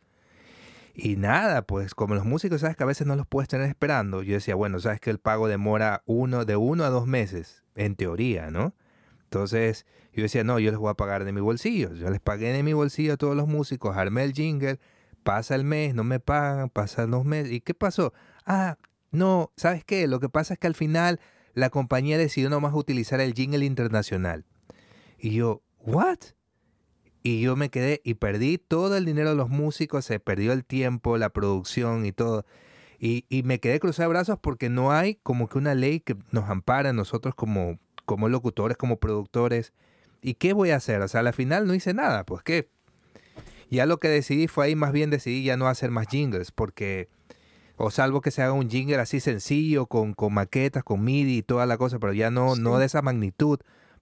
[0.93, 4.23] y nada, pues como los músicos, sabes que a veces no los puedes tener esperando,
[4.23, 7.95] yo decía, bueno, sabes que el pago demora uno, de uno a dos meses, en
[7.95, 8.75] teoría, ¿no?
[9.23, 11.93] Entonces yo decía, no, yo les voy a pagar de mi bolsillo.
[11.93, 14.79] Yo les pagué de mi bolsillo a todos los músicos, armé el jingle,
[15.23, 17.53] pasa el mes, no me pagan, pasan dos meses.
[17.53, 18.13] ¿Y qué pasó?
[18.45, 18.77] Ah,
[19.11, 20.07] no, ¿sabes qué?
[20.07, 21.21] Lo que pasa es que al final
[21.53, 24.45] la compañía decidió nomás utilizar el jingle internacional.
[25.17, 26.19] Y yo, ¿what?
[27.23, 30.65] Y yo me quedé y perdí todo el dinero de los músicos, se perdió el
[30.65, 32.45] tiempo, la producción y todo.
[33.03, 36.49] Y, me quedé cruzado de brazos porque no hay como que una ley que nos
[36.49, 39.73] ampara a nosotros como, como locutores, como productores.
[40.21, 41.01] ¿Y qué voy a hacer?
[41.01, 42.69] O sea, al final no hice nada, pues qué.
[43.71, 47.09] Ya lo que decidí fue ahí, más bien decidí ya no hacer más jingles, porque,
[47.75, 51.41] o salvo que se haga un jingle así sencillo, con, con maquetas, con MIDI y
[51.41, 53.59] toda la cosa, pero ya no, no de esa magnitud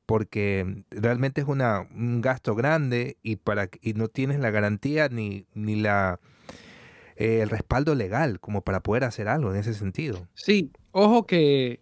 [0.09, 5.45] porque realmente es una, un gasto grande y, para, y no tienes la garantía ni,
[5.53, 6.19] ni la,
[7.15, 10.27] eh, el respaldo legal como para poder hacer algo en ese sentido.
[10.33, 11.79] Sí, ojo que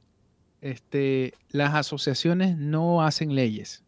[0.59, 3.85] este, las asociaciones no hacen leyes.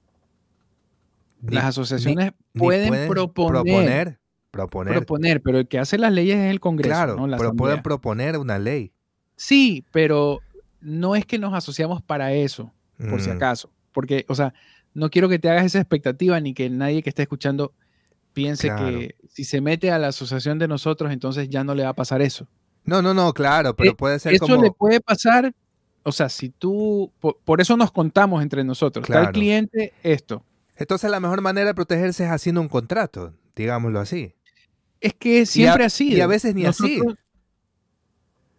[1.41, 4.19] las asociaciones pueden, proponer,
[4.52, 5.41] proponer, proponer.
[5.41, 6.95] pero el que hace las leyes es el Congreso.
[6.95, 8.93] Claro, pero pueden proponer una ley.
[9.36, 10.39] Sí, pero
[10.80, 12.71] no es que nos asociamos para eso,
[13.10, 13.34] por si mm.
[13.34, 13.69] acaso.
[14.00, 14.54] Porque, o sea,
[14.94, 17.74] no quiero que te hagas esa expectativa ni que nadie que esté escuchando
[18.32, 21.90] piense que si se mete a la asociación de nosotros, entonces ya no le va
[21.90, 22.48] a pasar eso.
[22.86, 24.56] No, no, no, claro, pero eh, puede ser eso como...
[24.56, 25.54] Eso le puede pasar,
[26.04, 29.26] o sea, si tú, por, eso nos contamos entre nosotros, claro.
[29.26, 30.46] tal cliente, esto.
[30.78, 34.34] Entonces la mejor manera de protegerse es haciendo un contrato, digámoslo así.
[35.02, 36.14] Es que siempre así.
[36.14, 37.02] Y a veces ni así.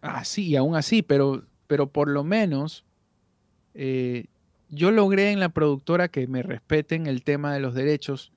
[0.03, 2.85] Ah, sí, aún así, pero, pero por lo menos
[3.73, 4.25] eh,
[4.71, 8.31] yo logré en la productora que me respeten el tema de los derechos.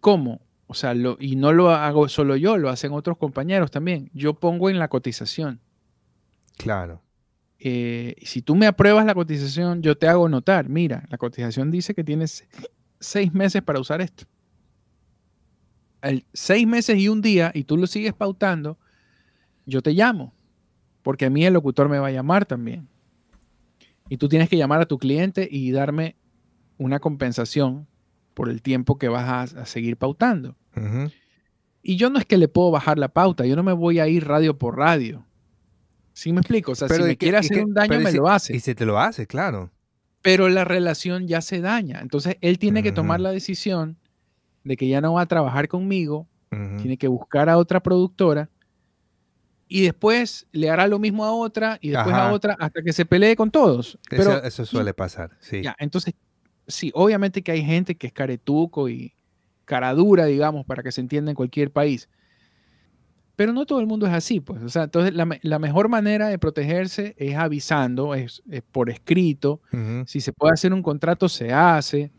[0.00, 0.42] ¿Cómo?
[0.66, 4.10] O sea, lo, y no lo hago solo yo, lo hacen otros compañeros también.
[4.12, 5.60] Yo pongo en la cotización.
[6.56, 7.00] Claro.
[7.58, 11.94] Eh, si tú me apruebas la cotización, yo te hago notar, mira, la cotización dice
[11.94, 12.44] que tienes
[12.98, 14.24] seis meses para usar esto.
[16.32, 18.78] seis meses y un día, y tú lo sigues pautando,
[19.64, 20.34] yo te llamo,
[21.02, 22.88] porque a mí el locutor me va a llamar también.
[24.12, 26.16] Y tú tienes que llamar a tu cliente y darme
[26.76, 27.86] una compensación
[28.34, 30.54] por el tiempo que vas a, seguir pautando.
[31.82, 34.08] Y yo no es que le puedo bajar la pauta, yo no me voy a
[34.08, 35.24] ir radio por radio.
[36.12, 36.72] ¿Sí me explico?
[36.72, 38.54] O sea, si me quiere hacer un daño, me lo hace.
[38.54, 39.70] Y se te lo hace, claro.
[40.20, 42.00] Pero la relación ya se daña.
[42.02, 43.96] Entonces, él tiene que tomar la decisión
[44.62, 48.50] de que ya no va a trabajar conmigo, tiene que buscar a otra productora
[49.74, 53.06] y después le hará lo mismo a otra y después a otra hasta que se
[53.06, 53.98] pelee con todos.
[54.10, 55.62] Pero, eso, suele pasar, sí.
[55.62, 56.12] Ya, entonces,
[56.66, 59.14] sí, obviamente que hay gente que es caretuco y
[59.64, 62.10] caradura, digamos, para que se entienda en cualquier país.
[63.34, 64.62] Pero no todo el mundo es así, pues.
[64.62, 69.62] O sea, entonces la, mejor manera de protegerse es avisando, es, por escrito.
[70.04, 72.12] Si se puede hacer un contrato, se hace.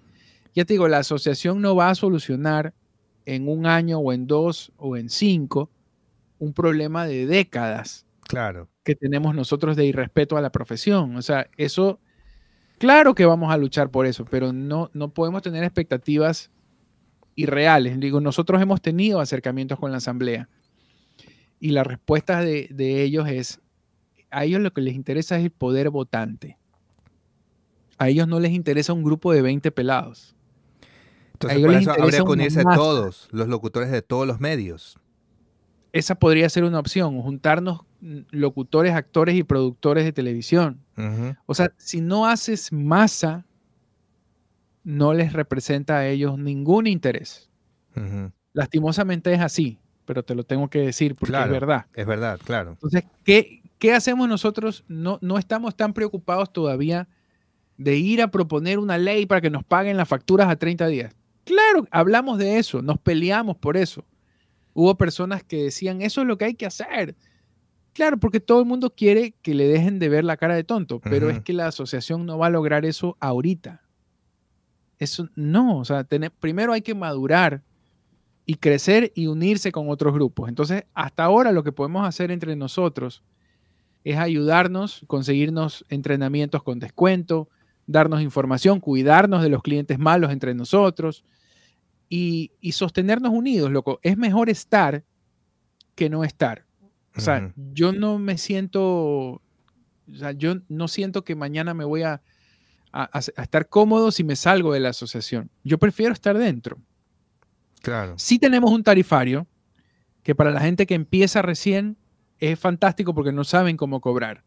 [0.56, 2.74] Ya te digo, la asociación no va a solucionar
[3.28, 5.70] en un año o en dos o en cinco
[6.39, 8.69] un problema de décadas claro.
[8.84, 11.15] que tenemos nosotros de irrespeto a la profesión.
[11.15, 12.00] O sea, eso,
[12.80, 16.52] claro que vamos a luchar por eso, pero no, no podemos tener expectativas
[17.36, 18.00] irreales.
[18.00, 20.50] Digo, nosotros hemos tenido acercamientos con la Asamblea
[21.60, 23.62] y la respuesta de, ellos es,
[24.30, 26.58] a ellos lo que les interesa es el poder votante.
[27.98, 30.36] A ellos no les interesa un grupo de 20 pelados.
[31.34, 34.98] Entonces, por eso habría que unirse todos, los locutores de todos los medios
[35.93, 37.82] esa podría ser una opción, juntarnos
[38.32, 40.82] locutores, actores y productores de televisión.
[41.45, 43.45] O sea, si no haces masa,
[44.84, 47.49] no les representa a ellos ningún interés.
[48.53, 51.86] Lastimosamente es así, pero te lo tengo que decir porque es verdad.
[51.93, 52.71] Es verdad, claro.
[52.71, 54.84] Entonces, ¿qué, qué hacemos nosotros?
[54.88, 57.08] No, no estamos tan preocupados todavía
[57.77, 61.15] de ir a proponer una ley para que nos paguen las facturas a 30 días.
[61.45, 64.03] Claro, hablamos de eso, nos peleamos por eso.
[64.73, 67.15] Hubo personas que decían, eso es lo que hay que hacer.
[67.93, 70.99] Claro, porque todo el mundo quiere que le dejen de ver la cara de tonto,
[70.99, 73.83] pero es que la asociación no va a lograr eso ahorita.
[74.97, 76.07] Eso no, o sea,
[76.39, 77.62] primero hay que madurar
[78.45, 80.49] y crecer y unirse con otros grupos.
[80.49, 83.23] Entonces, hasta ahora lo que podemos hacer entre nosotros
[84.03, 87.47] es ayudarnos, conseguirnos entrenamientos con descuento,
[87.86, 91.23] darnos información, cuidarnos de los clientes malos entre nosotros
[92.10, 94.00] y, sostenernos unidos, loco.
[94.04, 95.04] Es mejor estar
[95.96, 96.66] que no estar.
[97.16, 99.42] O sea, yo no me siento, o
[100.13, 102.22] sea, yo no siento que mañana me voy a,
[102.92, 105.50] a, estar cómodo si me salgo de la asociación.
[105.63, 106.80] Yo prefiero estar dentro.
[107.82, 108.16] Claro.
[108.18, 109.48] Sí tenemos un tarifario
[110.24, 111.98] que para la gente que empieza recién
[112.39, 114.44] es fantástico porque no saben cómo cobrar.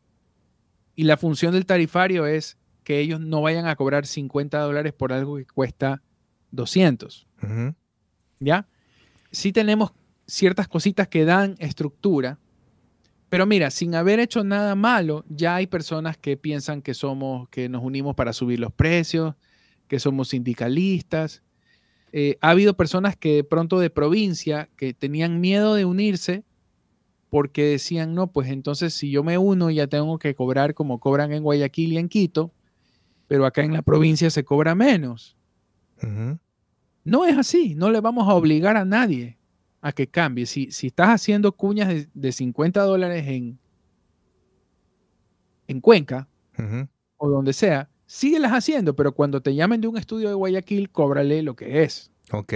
[0.94, 5.12] Y la función del tarifario es que ellos no vayan a cobrar 50 dólares por
[5.12, 6.02] algo que cuesta
[6.52, 7.25] 200.
[8.40, 8.68] ¿Ya?
[9.30, 9.92] Sí tenemos
[10.26, 12.38] ciertas cositas que dan estructura,
[13.28, 17.68] pero mira, sin haber hecho nada malo, ya hay personas que piensan que somos, que
[17.68, 19.34] nos unimos para subir los precios,
[19.88, 21.42] que somos sindicalistas.
[22.12, 26.44] Eh, ha habido personas que de pronto de provincia que tenían miedo de unirse
[27.28, 31.32] porque decían, no, pues entonces si yo me uno ya tengo que cobrar como cobran
[31.32, 32.52] en Guayaquil y en Quito,
[33.26, 35.36] pero acá en la provincia se cobra menos.
[37.06, 39.38] No es así, no le vamos a obligar a nadie
[39.80, 40.44] a que cambie.
[40.44, 43.58] Si, si estás haciendo cuñas de, 50 dólares en,
[45.68, 46.28] en Cuenca
[47.16, 51.42] o donde sea, síguelas haciendo, pero cuando te llamen de un estudio de Guayaquil, cóbrale
[51.42, 52.10] lo que es.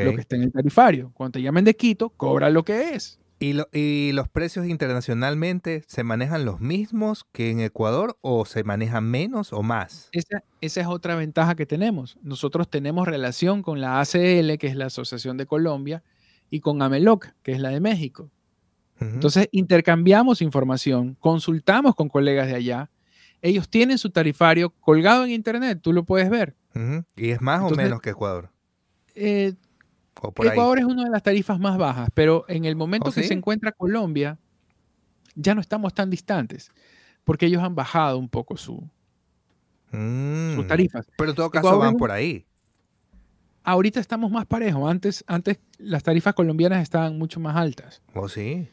[0.05, 1.13] Lo que está en el tarifario.
[1.15, 3.21] Cuando te llamen de Quito, cobra lo que es.
[3.43, 9.55] ¿Y, los precios internacionalmente se manejan los mismos que en Ecuador o se manejan menos
[9.55, 10.11] o más?
[10.13, 12.19] Esa, es otra ventaja que tenemos.
[12.23, 16.03] Nosotros tenemos relación con la ACL, que es la Asociación de Colombia,
[16.51, 18.31] y con AMELOC, que es la de México.
[19.01, 22.91] Entonces intercambiamos información, consultamos con colegas de allá.
[23.41, 26.55] Ellos tienen su tarifario colgado en internet, tú lo puedes ver.
[27.17, 28.51] ¿Y es más o menos que Ecuador?
[29.15, 29.55] Eh,
[30.29, 33.35] Ecuador es una de las tarifas más bajas, pero en el momento ¿Oh, que se
[33.35, 34.39] encuentra Colombia,
[35.35, 36.71] ya no estamos tan distantes,
[37.25, 38.89] porque ellos han bajado un poco su,
[39.93, 40.57] mm.
[40.57, 41.07] sus tarifas.
[41.17, 42.45] Pero en todo caso van por ahí.
[43.63, 44.91] Ahorita estamos más parejos.
[44.91, 48.03] Antes, antes las tarifas colombianas estaban mucho más altas.
[48.15, 48.69] ¿Oh, sí?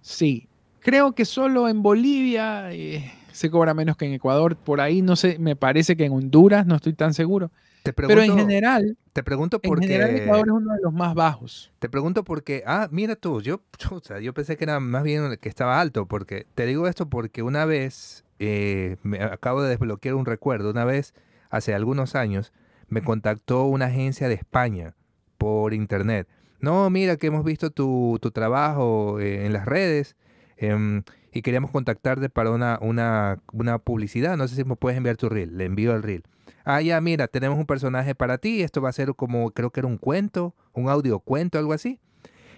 [0.00, 0.48] Sí.
[0.80, 4.56] Creo que solo en Bolivia eh, se cobra menos que en Ecuador.
[4.56, 7.52] Por ahí no sé, me parece que en Honduras, no estoy tan seguro.
[7.82, 11.72] Pero en general, te pregunto porque, en general Ecuador es uno de los más bajos.
[11.80, 13.60] Te pregunto porque, ah, mira tú, yo,
[14.22, 17.64] yo pensé que era más bien que estaba alto, porque te digo esto porque una
[17.64, 21.14] vez, eh, me acabo de desbloquear un recuerdo, una vez,
[21.50, 22.52] hace algunos años,
[22.88, 24.94] me contactó una agencia de España
[25.38, 26.28] por internet.
[26.60, 30.14] No, mira que hemos visto tu, tu trabajo eh, en las redes
[30.56, 34.36] em, y queríamos contactarte para una, una, una publicidad.
[34.36, 35.56] No sé si me puedes enviar tu reel.
[35.56, 36.24] Le envío el reel
[36.64, 39.80] ah, ya, mira, tenemos un personaje para ti, esto va a ser como, creo que
[39.80, 42.00] era un cuento, un audio cuento, algo así.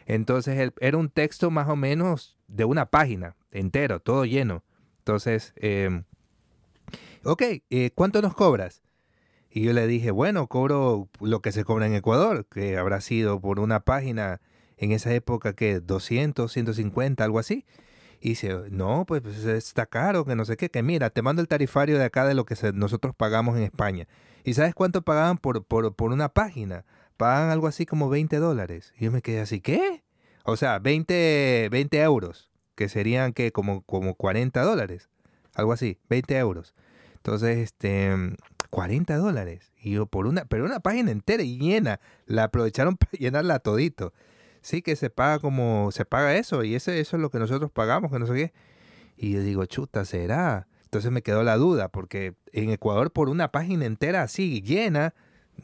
[0.07, 4.63] Entonces era un texto más o menos de una página, entero, todo lleno.
[4.99, 6.05] Entonces, em,
[7.25, 8.83] ok, eh, ¿cuánto nos cobras?
[9.51, 13.41] Y yo le dije, bueno, cobro lo que se cobra en Ecuador, que habrá sido
[13.41, 14.41] por una página
[14.77, 17.65] en esa época que 200, 150, algo así.
[18.25, 21.43] Y dice, no, pues, pues, está caro, que no sé qué, que mira, te mando
[21.43, 24.09] el tarifario de acá de lo que nosotros pagamos en España.
[24.45, 26.87] ¿Y sabes cuánto pagaban por, por, por una página?
[27.19, 28.95] Pagan algo así como 20 dólares.
[28.99, 30.05] Y yo me quedé así, ¿qué?
[30.45, 35.11] O sea, 20, 20 euros, que serían que como, como 40 dólares,
[35.55, 36.75] algo así, 20 euros.
[37.17, 38.11] Entonces, este,
[38.71, 39.71] 40 dólares.
[39.83, 44.15] Y yo, por una, pero una página entera y llena, la aprovecharon para llenarla todito
[44.65, 47.71] sí que se paga como se paga eso y ese, eso es lo que nosotros
[47.71, 48.53] pagamos, que no sé qué.
[49.17, 50.67] Y yo digo, chuta, ¿será?
[50.85, 55.15] Entonces me quedó la duda, porque en Ecuador por una página entera así llena,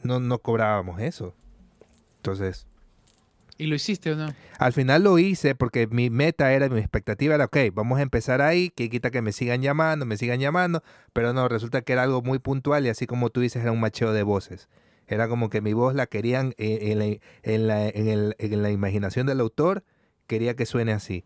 [0.03, 1.33] no, no cobrábamos eso.
[2.17, 2.67] Entonces...
[3.57, 4.27] ¿Y lo hiciste o no?
[4.59, 8.41] Al final lo hice porque mi meta era, mi expectativa era, ok, vamos a empezar
[8.41, 12.03] ahí, que quita que me sigan llamando, me sigan llamando, pero no, resulta que era
[12.03, 14.67] algo muy puntual y así como tú dices, era un macheo de voces.
[15.11, 17.05] Era como que mi voz la querían en, la,
[17.43, 19.83] en, la, en, el, la, imaginación del autor,
[20.25, 21.25] quería que suene así.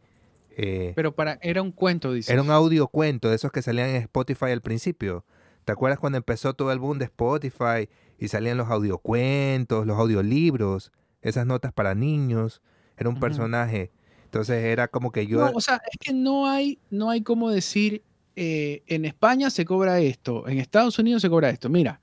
[0.58, 2.34] Eh, Pero para, era un cuento, dice.
[2.34, 5.24] Era un audio cuento, de esos que salían en Spotify al principio.
[5.66, 10.92] ¿Te acuerdas cuando empezó todo el boom de Spotify y salían los audiocuentos, los audiolibros,
[11.22, 12.64] esas notas para niños?
[12.98, 13.92] Era un personaje.
[14.24, 15.42] Entonces era como que yo...
[15.42, 18.04] No, o sea, es que no hay, no hay como decir,
[18.36, 21.70] eh, en España se cobra esto, en Estados Unidos se cobra esto.
[21.70, 22.02] Mira,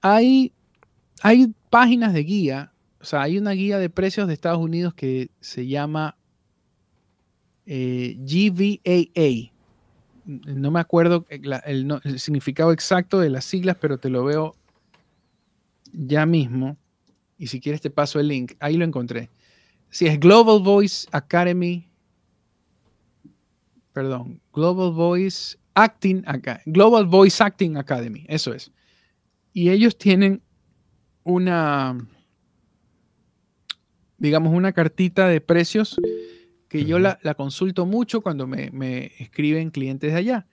[0.00, 0.54] hay
[1.20, 5.30] hay páginas de guía, o sea, hay una guía de precios de Estados Unidos que
[5.40, 6.16] se llama
[7.66, 9.52] eh, GVAA.
[10.24, 14.54] No me acuerdo el, significado exacto de las siglas, pero te lo veo
[15.92, 16.76] ya mismo.
[17.38, 18.52] Y si quieres te paso el link.
[18.60, 19.30] Ahí lo encontré.
[19.88, 21.88] Si es Global Voice Academy.
[23.92, 24.40] Perdón.
[24.52, 26.24] Global Voice Acting
[26.66, 28.26] Global Voice Acting Academy.
[28.28, 28.70] Eso es.
[29.52, 30.42] Y ellos tienen
[31.24, 31.98] una,
[34.18, 35.96] digamos, una cartita de precios
[36.68, 40.46] que yo la, consulto mucho cuando me, escriben clientes de allá.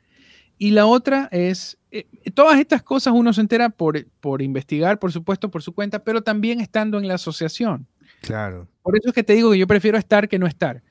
[0.57, 5.11] Y la otra es, eh, todas estas cosas uno se entera por, por investigar, por
[5.11, 7.87] supuesto, por su cuenta, pero también estando en la asociación.
[8.21, 8.67] Claro.
[8.81, 10.81] Por eso es que te digo que yo prefiero estar que no estar.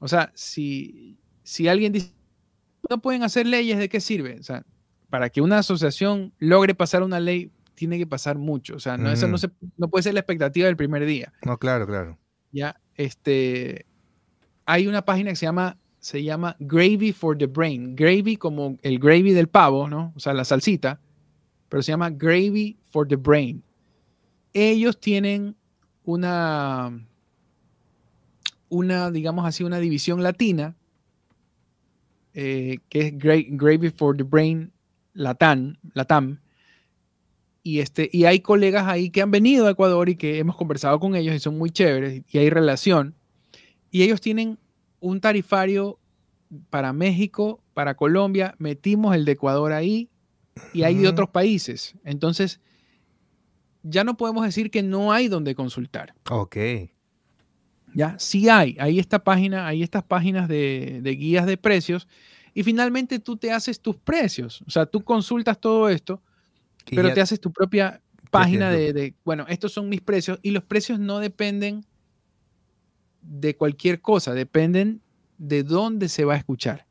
[0.00, 2.12] O sea, si, si alguien dice,
[2.88, 4.38] no pueden hacer leyes, ¿de qué sirve?
[4.40, 4.64] O sea,
[5.10, 8.76] para que una asociación logre pasar una ley, tiene que pasar mucho.
[8.76, 11.32] O sea, no, no, se, no puede ser la expectativa del primer día.
[11.44, 12.18] No, claro, claro.
[12.52, 13.86] Ya, este,
[14.66, 17.96] hay una página que se llama, se llama Gravy for the Brain.
[17.96, 20.12] Gravy como el gravy del pavo, ¿no?
[20.16, 21.00] O sea, la salsita,
[21.68, 23.62] pero se llama Gravy for the Brain.
[24.52, 25.56] Ellos tienen
[26.04, 27.06] una,
[28.68, 30.76] una, digamos así, una división latina,
[32.34, 34.72] eh, que es Gravy for the Brain
[35.14, 36.41] Latam, Latam.
[37.62, 40.98] Y, este, y hay colegas ahí que han venido a Ecuador y que hemos conversado
[40.98, 43.14] con ellos y son muy chéveres y hay relación.
[43.90, 44.58] Y ellos tienen
[45.00, 45.98] un tarifario
[46.70, 50.10] para México, para Colombia, metimos el de Ecuador ahí
[50.72, 51.94] y hay de otros países.
[52.04, 52.60] Entonces,
[53.82, 56.14] ya no podemos decir que no hay donde consultar.
[56.30, 56.56] Ok.
[57.94, 58.76] Ya, sí hay.
[58.80, 62.08] Ahí esta página, hay estas páginas de, de guías de precios
[62.54, 64.62] y finalmente tú te haces tus precios.
[64.66, 66.22] O sea, tú consultas todo esto,
[66.84, 70.64] pero te haces tu propia página de, de, bueno, estos son mis precios y los
[70.64, 71.84] precios no dependen
[73.22, 75.00] de cualquier cosa, dependen
[75.38, 76.86] de dónde se va a escuchar.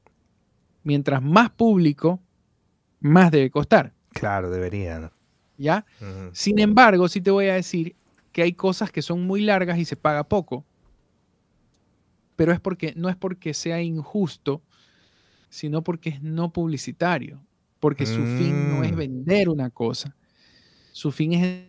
[0.83, 2.21] Mientras más público,
[2.99, 3.93] más debe costar.
[4.09, 5.11] Claro, debería.
[5.57, 5.85] ¿Ya?
[6.33, 7.95] Sin embargo, sí te voy a decir
[8.31, 10.65] que hay cosas que son muy largas y se paga poco,
[12.35, 14.63] pero es porque no es porque sea injusto,
[15.49, 17.43] sino porque es no publicitario,
[17.81, 18.95] porque su fin no es mm.
[18.95, 20.15] vender una cosa,
[20.93, 21.65] su fin es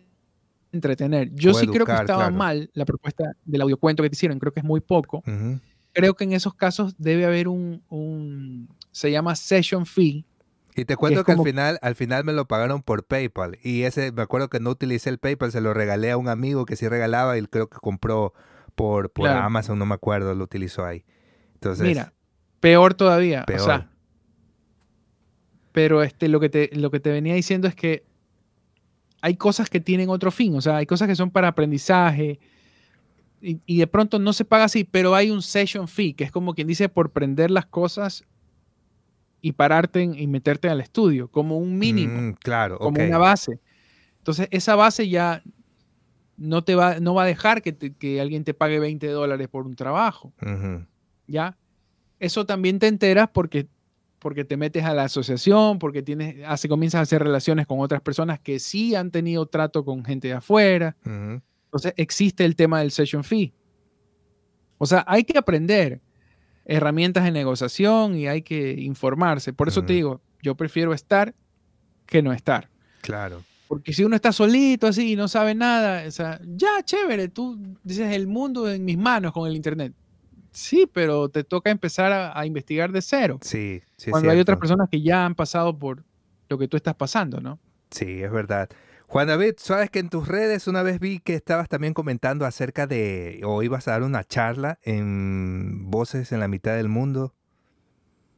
[0.71, 1.33] entretener.
[1.33, 4.61] Yo sí creo que estaba mal la propuesta del audiocuento que te hicieron, creo que
[4.61, 5.21] es muy poco.
[5.91, 10.25] Creo que en esos casos debe haber un, se llama session fee.
[10.75, 13.59] Y te cuento que, al final, al final me lo pagaron por PayPal.
[13.61, 16.65] Y ese, me acuerdo que no utilicé el PayPal, se lo regalé a un amigo
[16.65, 18.33] que sí regalaba y creo que compró
[18.73, 21.05] por, por Amazon, no me acuerdo, lo utilizó ahí.
[21.55, 22.13] Entonces, Mira,
[22.59, 23.45] peor todavía.
[23.55, 23.92] O sea,
[25.73, 28.05] pero este, lo, que te, lo que te venía diciendo es que
[29.21, 32.39] hay cosas que tienen otro fin, o sea, hay cosas que son para aprendizaje
[33.41, 36.53] y, de pronto no se paga así, pero hay un session fee, que es como
[36.53, 38.23] quien dice por prender las cosas
[39.41, 43.59] y pararte y meterte al estudio, como un mínimo, mm, claro, como una base.
[44.19, 45.43] Entonces, esa base ya
[46.37, 49.65] no te va, no va a dejar que, que alguien te pague 20 dólares por
[49.65, 50.31] un trabajo.
[51.27, 51.57] ¿Ya?
[52.19, 53.67] Eso también te enteras porque
[54.23, 58.01] porque te metes a la asociación, porque tienes, hace, comienzas a hacer relaciones con otras
[58.01, 60.95] personas que sí han tenido trato con gente de afuera.
[61.03, 63.53] Entonces existe el tema del session fee.
[64.77, 66.01] O sea, hay que aprender
[66.65, 69.51] herramientas de negociación y hay que informarse.
[69.51, 71.35] Por eso te digo, yo prefiero estar
[72.05, 72.69] que no estar.
[73.01, 73.43] Claro.
[73.67, 77.59] Porque si uno está solito así y no sabe nada, o sea, ya, chévere, tú
[77.83, 79.93] dices el mundo en mis manos con el Internet.
[80.53, 83.39] Sí, pero te toca empezar a, investigar de cero.
[83.41, 84.11] Sí, sí.
[84.11, 86.03] Cuando hay otras personas que ya han pasado por
[86.47, 87.59] lo que tú estás pasando, ¿no?
[87.89, 88.69] Sí, es verdad.
[89.07, 92.87] Juan David, sabes que en tus redes una vez vi que estabas también comentando acerca
[92.87, 97.35] de, o ibas a dar una charla en Voces en la mitad del mundo.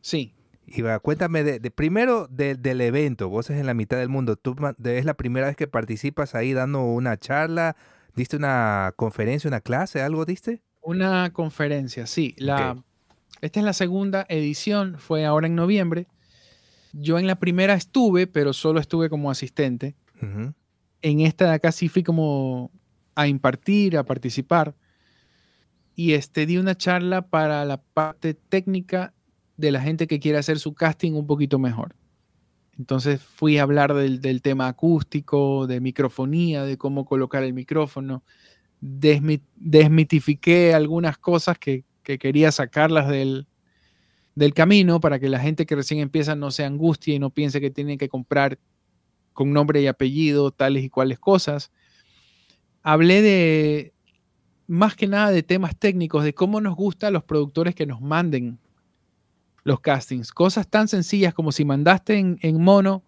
[0.01, 0.33] Sí.
[0.67, 4.35] Iba, cuéntame de, primero del evento, Voces en la mitad del mundo.
[4.35, 7.75] ¿Tú es la primera vez que participas ahí dando una charla?
[8.15, 10.61] ¿Diste una conferencia, una clase, algo diste?
[10.85, 12.35] Una conferencia, sí.
[12.37, 12.77] La,
[13.41, 16.07] Esta es la segunda edición, fue ahora en noviembre.
[16.93, 19.95] Yo en la primera estuve, pero solo estuve como asistente.
[21.01, 22.71] En esta de acá sí fui como
[23.15, 24.75] a impartir, a participar.
[25.95, 29.15] Y este, di una charla para la parte técnica
[29.57, 31.95] de la gente que quiere hacer su casting un poquito mejor.
[32.77, 38.23] Entonces fui a hablar del, del tema acústico, de microfonía, de cómo colocar el micrófono,
[38.81, 43.47] desmitifiqué algunas cosas que, quería sacarlas del,
[44.53, 47.71] camino para que la gente que recién empieza no se angustie y no piense que
[47.71, 48.59] tiene que comprar
[49.33, 51.71] con nombre y apellido tales y cuales cosas.
[52.83, 53.93] hablé de,
[54.67, 58.01] más que nada de temas técnicos, de cómo nos gusta a los productores que nos
[58.01, 58.59] manden
[59.65, 60.31] los castings.
[60.31, 63.03] Cosas tan sencillas como si mandaste en, mono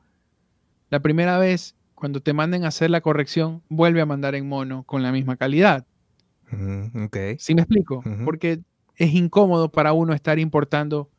[0.89, 4.83] la primera vez, cuando te manden a hacer la corrección, vuelve a mandar en mono
[4.83, 5.83] con la misma calidad.
[7.39, 8.03] ¿Sí me explico?
[8.23, 8.61] Porque
[8.95, 11.09] es incómodo para uno estar importando.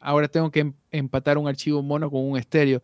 [0.00, 2.82] Ahora tengo que em, empatar un archivo mono con un estéreo.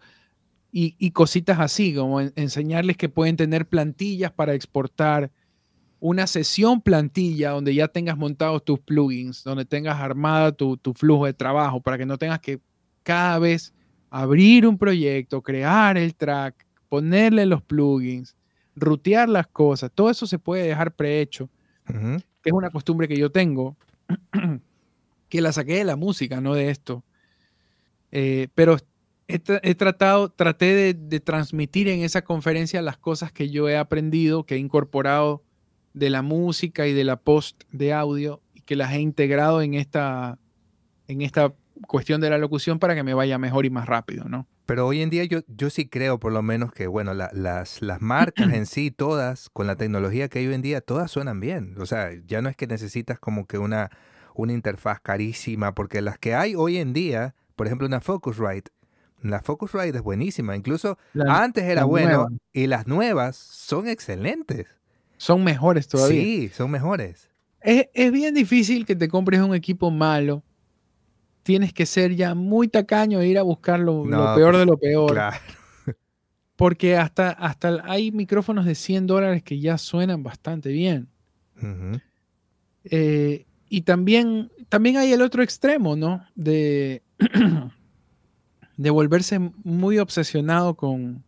[0.70, 5.32] Y, cositas así, como enseñarles que pueden tener plantillas para exportar
[5.98, 11.34] una sesión plantilla donde ya tengas montados tus plugins, donde tengas armada tu, flujo de
[11.34, 12.60] trabajo para que no tengas que
[13.02, 13.74] cada vez
[14.10, 18.36] abrir un proyecto, crear el track, ponerle los plugins,
[18.76, 19.90] rutear las cosas.
[19.94, 21.48] Todo eso se puede dejar prehecho,
[21.86, 23.78] que es una costumbre que yo tengo,
[25.30, 27.02] que la saqué de la música, no de esto.
[28.10, 28.76] Eh, pero
[29.26, 29.38] he,
[29.74, 34.56] tratado, traté de, de transmitir en esa conferencia las cosas que yo he aprendido, que
[34.56, 35.42] he incorporado
[35.94, 39.72] de la música y de la post de audio y que las he integrado en
[39.72, 40.38] esta,
[41.08, 41.54] en esta
[41.86, 44.46] cuestión de la locución para que me vaya mejor y más rápido, ¿no?
[44.66, 47.32] Pero hoy en día yo, yo sí creo por lo menos que, bueno, las,
[47.82, 51.40] las marcas en sí, todas, con la tecnología que hay hoy en día, todas suenan
[51.40, 51.74] bien.
[51.78, 53.90] O sea, ya no es que necesitas como que una,
[54.34, 58.70] una interfaz carísima, porque las que hay hoy en día, por ejemplo, una Focusrite,
[59.22, 60.56] la Focusrite es buenísima.
[60.56, 60.98] Incluso
[61.28, 64.66] antes era bueno y las nuevas son excelentes.
[65.16, 66.20] Son mejores todavía.
[66.20, 67.28] Sí, son mejores.
[67.60, 70.42] Es, bien difícil que te compres un equipo malo.
[71.42, 75.12] Tienes que ser ya muy tacaño e ir a buscar lo, peor de lo peor.
[75.12, 75.36] Claro.
[76.56, 81.08] Porque hasta, hasta hay micrófonos de 100 dólares que ya suenan bastante bien.
[82.84, 86.24] Eh, y también, también hay el otro extremo, ¿no?
[86.34, 87.02] De,
[88.76, 91.24] de volverse muy obsesionado con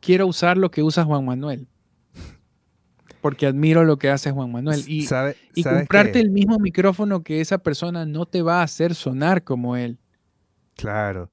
[0.00, 1.66] quiero usar lo que usa Juan Manuel
[3.24, 4.84] porque admiro lo que hace Juan Manuel.
[4.86, 5.08] Y,
[5.54, 9.78] y comprarte el mismo micrófono que esa persona no te va a hacer sonar como
[9.78, 9.98] él.
[10.76, 11.30] Claro.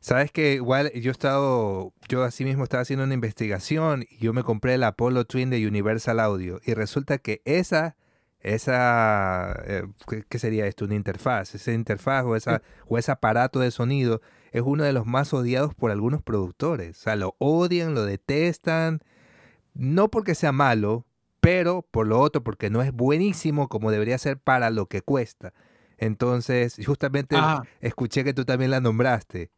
[0.00, 4.34] Sabes que igual yo he estado, yo así mismo estaba haciendo una investigación y yo
[4.34, 7.96] me compré el Apollo Twin de Universal Audio y resulta que esa,
[8.40, 9.84] esa, eh,
[10.28, 10.84] ¿qué sería esto?
[10.84, 14.20] Una interfaz, esa interfaz o, esa, o ese aparato de sonido
[14.50, 16.98] es uno de los más odiados por algunos productores.
[16.98, 19.00] O sea, lo odian, lo detestan,
[19.72, 21.06] no porque sea malo,
[21.42, 25.52] pero por lo otro, porque no es buenísimo como debería ser para lo que cuesta.
[25.98, 27.64] Entonces, justamente ah.
[27.80, 29.50] escuché que tú también la nombraste.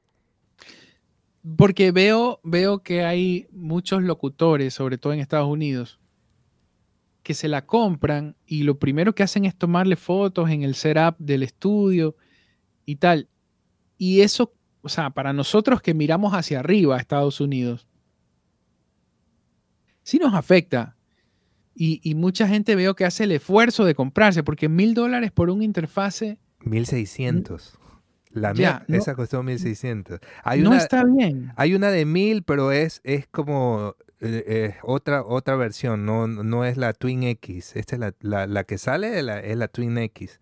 [1.58, 6.00] Porque veo, veo que hay muchos locutores, sobre todo en Estados Unidos,
[7.22, 11.18] que se la compran y lo primero que hacen es tomarle fotos en el setup
[11.18, 12.16] del estudio
[12.86, 13.28] y tal.
[13.98, 17.86] Y eso, o sea, para nosotros que miramos hacia arriba a Estados Unidos,
[20.02, 20.93] sí nos afecta.
[21.74, 25.62] Y, mucha gente veo que hace el esfuerzo de comprarse, porque mil dólares por un
[25.62, 26.38] interfase.
[26.60, 27.78] 1600.
[28.30, 30.20] La mía, esa costó 1600.
[30.42, 31.52] Hay no está bien.
[31.56, 36.64] Hay una de mil, pero es, es como eh, eh, otra, otra versión, no, no
[36.64, 37.76] es la Twin X.
[37.76, 40.40] Esta es la, la, que sale, es la Twin X.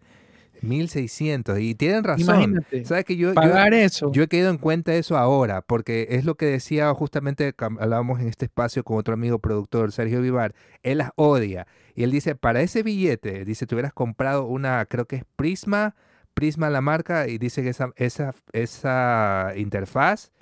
[0.62, 2.22] 1600 y tienen razón.
[2.22, 4.10] Imagínate, ¿Sabes que yo, pagar eso.
[4.12, 8.28] Yo he quedado en cuenta eso ahora, porque es lo que decía justamente, hablábamos en
[8.28, 11.66] este espacio con otro amigo productor, Sergio Vivar, él las odia.
[11.94, 15.94] Y él dice, para ese billete, dice, tú hubieras comprado una, creo que es Prisma,
[16.34, 20.32] Prisma la marca, y dice que esa, esa, esa interfaz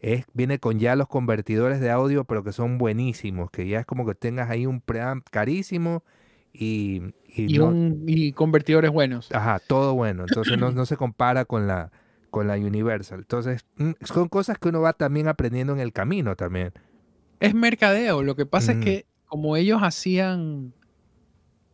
[0.00, 3.86] es, viene con ya los convertidores de audio, pero que son buenísimos, que ya es
[3.86, 6.04] como que tengas ahí un preamp carísimo
[6.52, 9.30] y, y, convertidores buenos.
[9.32, 10.24] Ajá, todo bueno.
[10.28, 11.90] Entonces no, se compara con la,
[12.30, 13.20] con la Universal.
[13.20, 16.72] Entonces, mm, son cosas que uno va también aprendiendo en el camino también.
[17.40, 18.22] Es mercadeo.
[18.22, 20.74] Lo que pasa es que como ellos hacían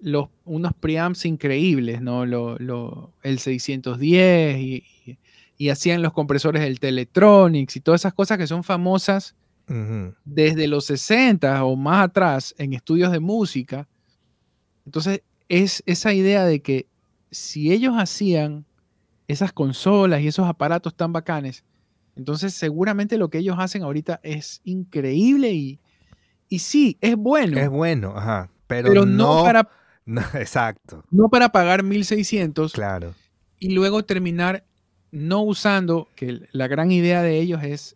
[0.00, 2.24] los, unos preamps increíbles, ¿no?
[2.24, 4.84] Lo, el 610 y,
[5.56, 9.34] y, hacían los compresores del Teletronics y todas esas cosas que son famosas
[10.24, 13.86] desde los 60 o más atrás en estudios de música.
[14.88, 15.20] Entonces,
[15.50, 16.86] es esa idea de que
[17.30, 18.64] si ellos hacían
[19.26, 21.62] esas consolas y esos aparatos tan bacanes,
[22.16, 25.78] entonces seguramente lo que ellos hacen ahorita es increíble y,
[26.48, 27.58] y sí, es bueno.
[27.58, 28.48] Es bueno, ajá.
[28.66, 29.68] Pero, no, para...
[30.32, 31.04] exacto.
[31.10, 32.72] No para pagar 1600.
[32.72, 33.14] Claro.
[33.58, 34.64] Y luego terminar
[35.10, 37.94] no usando, que la gran idea de ellos es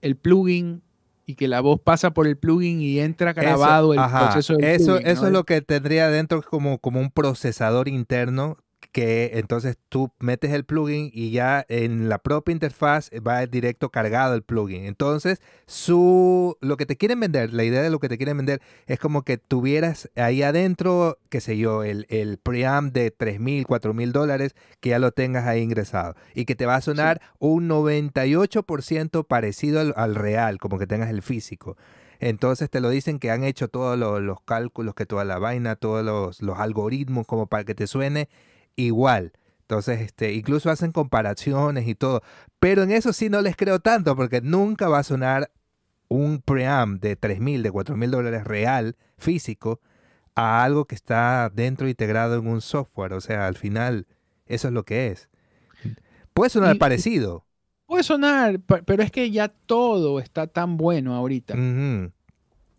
[0.00, 0.83] el plugin
[1.26, 4.98] y que la voz pasa por el plugin y entra grabado el proceso del eso,
[4.98, 8.58] Eso es lo que tendría dentro como, como un procesador interno
[8.94, 14.36] que entonces tú metes el plugin y ya en la propia interfaz va directo cargado
[14.36, 14.84] el plugin.
[14.84, 18.62] Entonces, su lo que te quieren vender, la idea de lo que te quieren vender
[18.86, 23.66] es como que tuvieras ahí adentro, qué sé yo, el, el preamp de 3 mil,
[23.66, 27.20] 4 mil dólares, que ya lo tengas ahí ingresado y que te va a sonar
[27.40, 31.76] un 98% parecido al, al real, como que tengas el físico.
[32.20, 36.04] Entonces te lo dicen que han hecho todos los, cálculos, que toda la vaina, todos
[36.04, 38.28] los, los, algoritmos como para que te suene
[38.76, 39.32] igual.
[39.62, 42.22] Entonces, este, incluso hacen comparaciones y todo.
[42.58, 45.50] Pero en eso sí no les creo tanto, porque nunca va a sonar
[46.08, 49.80] un preamp de 3 mil, de 4 mil dólares real, físico,
[50.34, 53.14] a algo que está dentro integrado en un software.
[53.14, 54.06] O sea, al final,
[54.46, 55.28] eso es lo que es.
[56.34, 57.46] Puede sonar parecido.
[57.86, 61.54] Puede sonar, pero es que ya todo está tan bueno ahorita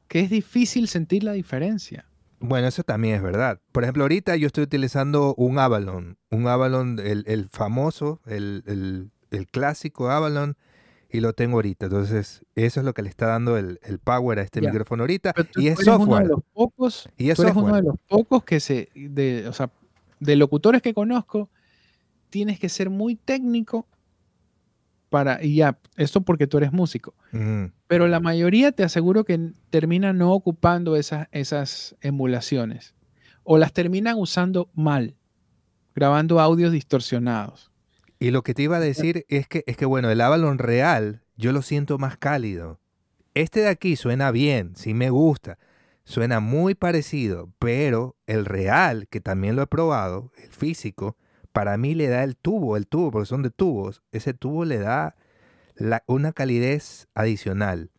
[0.07, 2.05] que es difícil sentir la diferencia.
[2.47, 3.59] Bueno, eso también es verdad.
[3.71, 9.11] Por ejemplo, ahorita yo estoy utilizando un Avalon, un Avalon, el, famoso, el,
[9.51, 10.55] clásico Avalon,
[11.09, 11.85] y lo tengo ahorita.
[11.85, 15.33] Entonces, eso es lo que le está dando el, power a este micrófono ahorita.
[15.55, 16.07] y es software.
[16.07, 19.71] Uno de los pocos, y es uno de los pocos que se, de, o sea,
[20.19, 21.49] de locutores que conozco,
[22.29, 23.87] tienes que ser muy técnico
[25.09, 27.13] para, y ya, esto porque tú eres músico.
[27.87, 32.95] Pero la mayoría te aseguro que termina no ocupando esas, esas emulaciones.
[33.43, 35.15] O las terminan usando mal,
[35.93, 37.71] grabando audios distorsionados.
[38.19, 41.23] Y lo que te iba a decir es que, es que, bueno, el Avalon real
[41.35, 42.79] yo lo siento más cálido.
[43.33, 45.59] Este de aquí suena bien, sí me gusta,
[46.05, 51.17] suena muy parecido, pero el real, que también lo he probado, el físico,
[51.55, 54.77] para mí le da el tubo, el tubo, porque son de tubos, ese tubo le
[54.77, 55.15] da
[56.05, 57.91] una calidez adicional.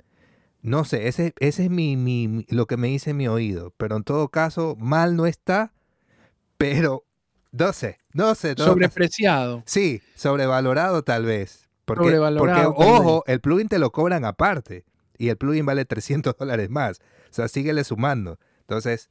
[0.60, 4.28] No sé, ese, ese es mi, lo que me dice mi oído, pero en todo
[4.28, 5.72] caso, mal no está,
[6.58, 7.06] pero
[7.50, 8.56] no sé, no sé.
[8.58, 9.62] Sobrepreciado.
[9.64, 11.70] Sí, sobrevalorado tal vez.
[11.86, 14.84] Porque, sobrevalorado porque ojo, el plugin te lo cobran aparte
[15.16, 17.00] y el plugin vale 300 dólares más.
[17.30, 18.38] O sea, síguele sumando.
[18.60, 19.08] Entonces...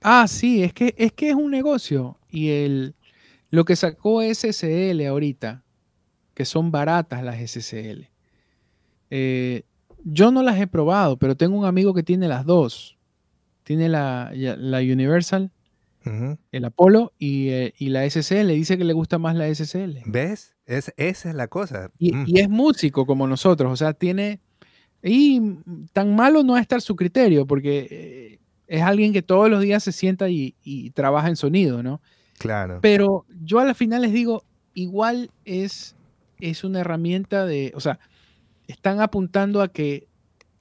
[0.00, 2.96] Ah, sí, es que es, que es un negocio y el,
[3.52, 5.62] lo que sacó SSL ahorita,
[6.32, 8.08] que son baratas las SSL.
[9.10, 9.64] Eh,
[10.04, 12.96] yo no las he probado, pero tengo un amigo que tiene las dos.
[13.62, 15.52] Tiene la, Universal,
[16.50, 18.48] el Apollo eh, y, la SSL.
[18.48, 19.98] Dice que le gusta más la SSL.
[20.06, 20.56] ¿Ves?
[20.64, 21.90] Es, esa es la cosa.
[21.98, 22.24] Y, mm.
[22.34, 23.70] es músico como nosotros.
[23.70, 24.40] O sea, tiene...
[25.02, 25.42] Y
[25.92, 29.60] tan malo no va a estar su criterio, porque eh, es alguien que todos los
[29.60, 32.00] días se sienta y, y trabaja en sonido, ¿no?
[32.42, 32.80] Claro.
[32.82, 34.42] Pero yo a la final les digo,
[34.74, 35.94] igual es,
[36.40, 38.00] es una herramienta de, o sea,
[38.66, 40.08] están apuntando a que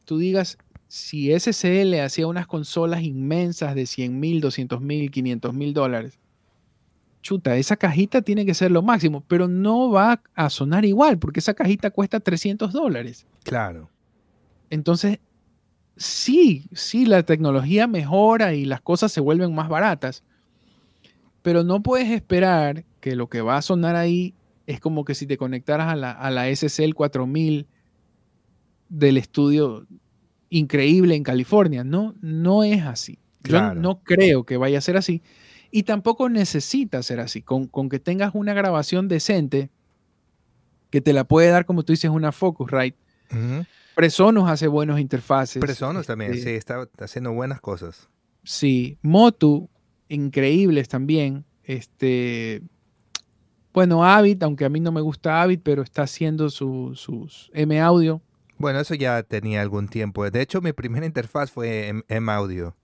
[0.05, 5.73] tú digas, si SCL hacía unas consolas inmensas de 100 mil, 200 mil, 500 mil
[5.73, 6.19] dólares,
[7.23, 11.39] chuta, esa cajita tiene que ser lo máximo, pero no va a sonar igual, porque
[11.39, 13.25] esa cajita cuesta 300 dólares.
[13.43, 13.89] Claro.
[14.69, 15.19] Entonces,
[15.97, 20.23] sí, sí, la tecnología mejora y las cosas se vuelven más baratas,
[21.41, 24.35] pero no puedes esperar que lo que va a sonar ahí
[24.67, 27.67] es como que si te conectaras a la, a la SSL 4000
[28.89, 29.87] del estudio
[30.49, 31.83] increíble en California.
[31.83, 33.17] No, no es así.
[33.43, 35.23] Yo no creo que vaya a ser así.
[35.71, 37.41] Y tampoco necesita ser así.
[37.41, 39.71] Con, que tengas una grabación decente,
[40.91, 42.97] que te la puede dar, como tú dices, una Focusrite.
[43.95, 45.61] Presonus hace buenos interfaces.
[45.61, 48.09] Presonus también, este sí, está haciendo buenas cosas.
[48.43, 49.69] Sí, Motu
[50.11, 51.45] increíbles también.
[51.63, 52.61] Este,
[53.73, 58.21] bueno, Avid, aunque a mí no me gusta Avid, pero está haciendo sus M Audio.
[58.57, 60.29] Bueno, eso ya tenía algún tiempo.
[60.29, 62.75] De hecho, mi primera interfaz fue M, Audio.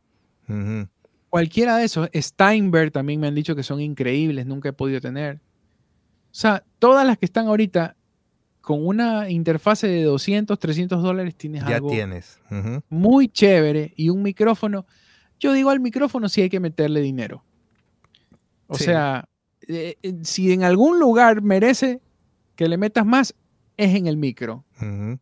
[1.30, 2.09] Cualquiera de esos.
[2.15, 5.36] Steinberg también me han dicho que son increíbles, nunca he podido tener.
[5.36, 7.95] O sea, todas las que están ahorita
[8.61, 12.39] con una interfase de 200, 300 dólares tienes ya algo tienes.
[12.89, 14.86] muy chévere y un micrófono
[15.39, 17.43] yo digo al micrófono si hay que meterle dinero.
[18.67, 19.27] O sea,
[19.67, 22.01] eh, eh, si en algún lugar merece
[22.55, 23.35] que le metas más,
[23.77, 24.65] es en el micro.
[24.81, 25.17] O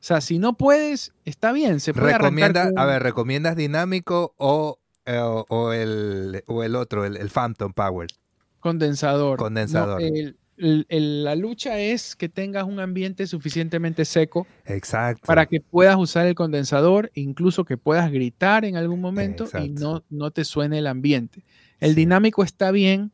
[0.00, 5.18] sea, si no puedes, está bien, se puede Recomienda, A ver, ¿recomiendas dinámico o, eh,
[5.18, 8.08] o, el, o el, otro, el, Phantom Power?
[8.60, 9.38] Condensador.
[9.38, 10.00] Condensador
[10.56, 15.26] la lucha es que tengas un ambiente suficientemente seco Exacto.
[15.26, 20.04] para que puedas usar el condensador, incluso que puedas gritar en algún momento y no,
[20.10, 21.42] no te suene el ambiente.
[21.80, 23.12] El dinámico está bien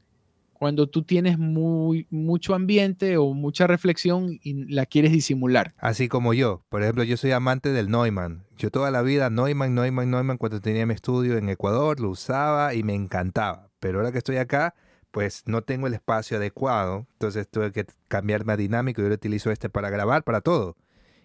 [0.63, 5.75] cuando tú tienes muy, mucho ambiente o mucha reflexión y la quieres disimular.
[5.79, 6.63] Así como yo.
[6.69, 8.45] Por ejemplo, yo soy amante del Neumann.
[8.57, 12.75] Yo toda la vida Neumann, Neumann, Neumann, cuando tenía mi estudio en Ecuador, lo usaba
[12.75, 13.73] y me encantaba.
[13.81, 14.77] Pero ahora que estoy acá,
[15.13, 19.69] pues no tengo el espacio adecuado, entonces tuve que cambiarme a dinámico yo utilizo este
[19.69, 20.77] para grabar, para todo.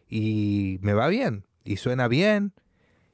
[0.10, 2.54] Y me va bien, y suena bien,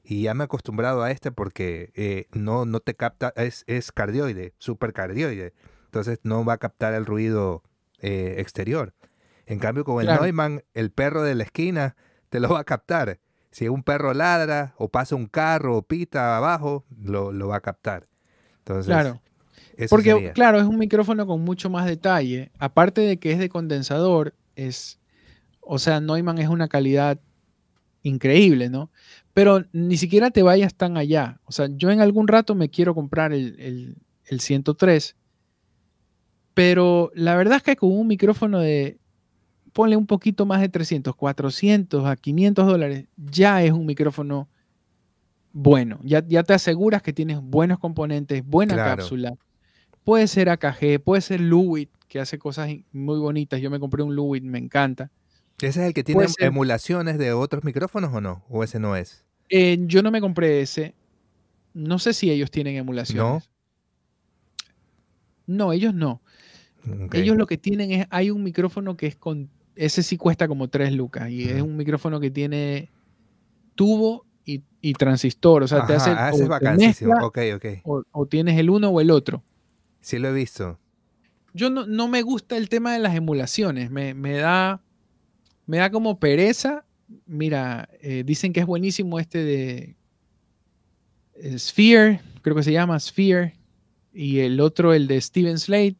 [0.02, 3.92] y ya me he acostumbrado a este porque eh, no, no te capta, es, es
[3.92, 5.54] cardioide, super cardioide,
[5.86, 7.62] entonces no va a captar el ruido
[8.00, 8.92] eh, exterior.
[9.46, 11.96] En cambio, con el Neumann, el perro de la esquina
[12.30, 13.20] te lo va a captar.
[13.50, 17.60] Si un perro ladra o pasa un carro o pita abajo, lo, lo va a
[17.60, 18.08] captar.
[18.58, 19.20] Entonces, claro.
[19.90, 22.50] Porque, claro, es un micrófono con mucho más detalle.
[22.58, 24.98] Aparte de que es de condensador, es,
[25.60, 27.20] o sea, Neumann es una calidad
[28.02, 28.90] increíble, ¿no?
[29.32, 31.40] Pero ni siquiera te vayas tan allá.
[31.44, 33.96] O sea, yo en algún rato me quiero comprar el, el,
[34.26, 35.16] el 103,
[36.54, 38.98] pero la verdad es que con un micrófono de,
[39.72, 44.48] ponle un poquito más de 300, 400 a 500 dólares, ya es un micrófono
[45.52, 45.98] bueno.
[46.02, 49.34] Ya, ya te aseguras que tienes buenos componentes, buena cápsula.
[50.04, 53.60] Puede ser AKG, puede ser Lewitt, que hace cosas muy bonitas.
[53.60, 55.10] Yo me compré un Lewitt, me encanta.
[55.58, 58.44] ¿Ese es el que tiene emulaciones de otros micrófonos o no?
[58.48, 59.24] ¿O ese no es?
[59.48, 60.94] Eh, yo no me compré ese.
[61.72, 63.48] No sé si ellos tienen emulaciones.
[65.46, 65.66] No.
[65.66, 66.22] No, ellos no.
[67.12, 70.68] Ellos lo que tienen es, hay un micrófono que es con, ese sí cuesta como
[70.68, 72.90] 3 lucas y es un micrófono que tiene
[73.74, 76.10] tubo y, transistor, o sea, te hace...
[76.10, 77.32] Ah, o,
[78.12, 79.42] O, tienes el uno o el otro.
[80.04, 80.78] Sí lo he visto.
[81.54, 84.82] Yo no, no me gusta el tema de las emulaciones, me, da,
[85.66, 86.84] me da como pereza.
[87.26, 89.96] Mira, eh, dicen que es buenísimo este de
[91.58, 93.54] Sphere, creo que se llama Sphere,
[94.12, 95.96] y el otro, el de Steven Slate,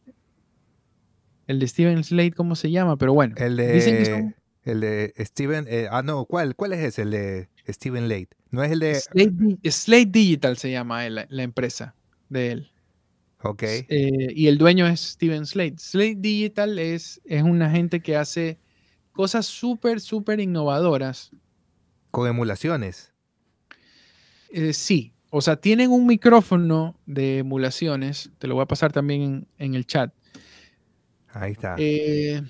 [1.47, 2.97] el de Steven Slate, ¿cómo se llama?
[2.97, 3.35] Pero bueno.
[3.39, 4.35] El de,
[4.65, 5.67] el de Steven.
[5.69, 7.03] Eh, ah, no, ¿cuál, ¿cuál es ese?
[7.03, 8.37] El de Steven Slate.
[8.51, 8.95] No es el de.
[9.71, 11.95] Slate, Digital se llama la, la, empresa
[12.29, 12.74] de él.
[13.45, 13.63] Ok.
[13.63, 15.77] Eh, y el dueño es Steven Slate.
[15.79, 18.59] Slate Digital es, es una gente que hace
[19.13, 21.31] cosas súper, súper innovadoras.
[22.11, 23.13] Con emulaciones.
[24.51, 25.13] Eh, sí.
[25.31, 28.31] O sea, tienen un micrófono de emulaciones.
[28.39, 30.13] Te lo voy a pasar también en, en el chat
[31.35, 31.75] Ahí está.
[31.79, 32.41] Eh,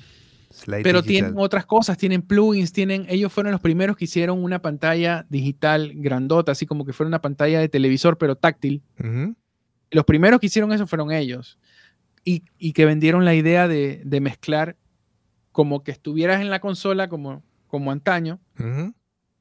[0.83, 5.27] pero tienen otras cosas, tienen plugins, tienen, ellos fueron los primeros que hicieron una pantalla
[5.29, 8.83] digital grandota, así como que fuera una pantalla de televisor, pero táctil.
[9.91, 11.59] Los primeros que hicieron eso fueron ellos.
[12.25, 12.41] Y,
[12.73, 14.77] que vendieron la idea de, mezclar
[15.53, 18.41] como que estuvieras en la consola como, como antaño,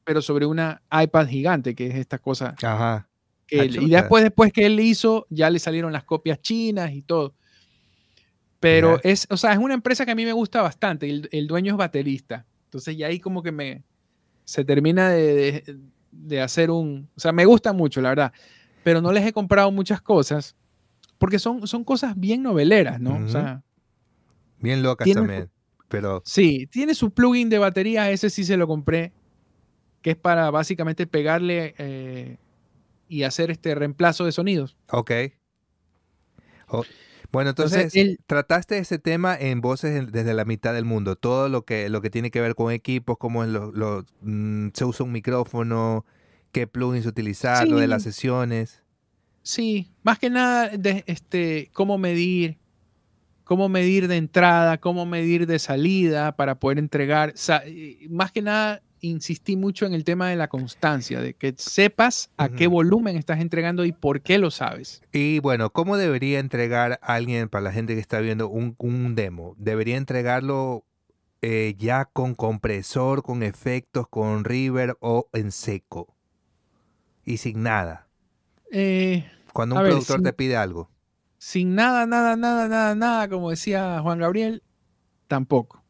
[0.03, 2.55] pero sobre una iPad gigante, que es esta cosa.
[2.61, 3.07] Ajá.
[3.49, 7.35] y después, después que él hizo, ya le salieron las copias chinas y todo.
[8.59, 11.09] Pero es, o sea, es una empresa que a mí me gusta bastante.
[11.09, 12.45] El, el dueño es baterista.
[12.65, 13.83] Entonces ya ahí como que me
[14.45, 15.77] se termina de,
[16.11, 17.09] de, hacer un...
[17.15, 18.33] O sea, me gusta mucho, la verdad.
[18.83, 20.55] Pero no les he comprado muchas cosas
[21.17, 23.23] porque son, son cosas bien noveleras, ¿no?
[23.23, 23.63] O sea...
[24.59, 25.49] Bien locas también.
[25.87, 26.21] Pero...
[26.25, 29.13] Sí, tiene su plugin de batería, ese sí se lo compré,
[30.01, 32.37] que es para básicamente pegarle eh,
[33.07, 34.75] y hacer este reemplazo de sonidos.
[34.91, 35.11] Ok.
[37.31, 37.93] Bueno, entonces,
[38.27, 42.09] trataste ese tema en voces desde la mitad del mundo, todo lo que, lo que
[42.09, 46.05] tiene que ver con equipos, cómo lo, mm, se usa un micrófono,
[46.53, 48.81] qué plugins utilizar, lo de las sesiones.
[49.41, 52.59] Sí, más que nada de este, cómo medir,
[53.43, 57.33] cómo medir de entrada, cómo medir de salida para poder entregar,
[58.09, 62.47] más que nada insistí mucho en el tema de la constancia, de que sepas a
[62.47, 65.01] qué volumen estás entregando y por qué lo sabes.
[65.11, 69.55] Y bueno, ¿cómo debería entregar alguien, para la gente que está viendo, un, demo?
[69.57, 70.85] ¿Debería entregarlo
[71.41, 76.12] eh, ya con compresor, con efectos, con river o en seco?
[77.25, 78.07] Y sin nada.
[78.71, 80.89] Eh, Cuando un productor te pide algo.
[81.37, 84.63] Sin nada, nada, nada, nada, nada, como decía Juan Gabriel,
[85.27, 85.83] tampoco.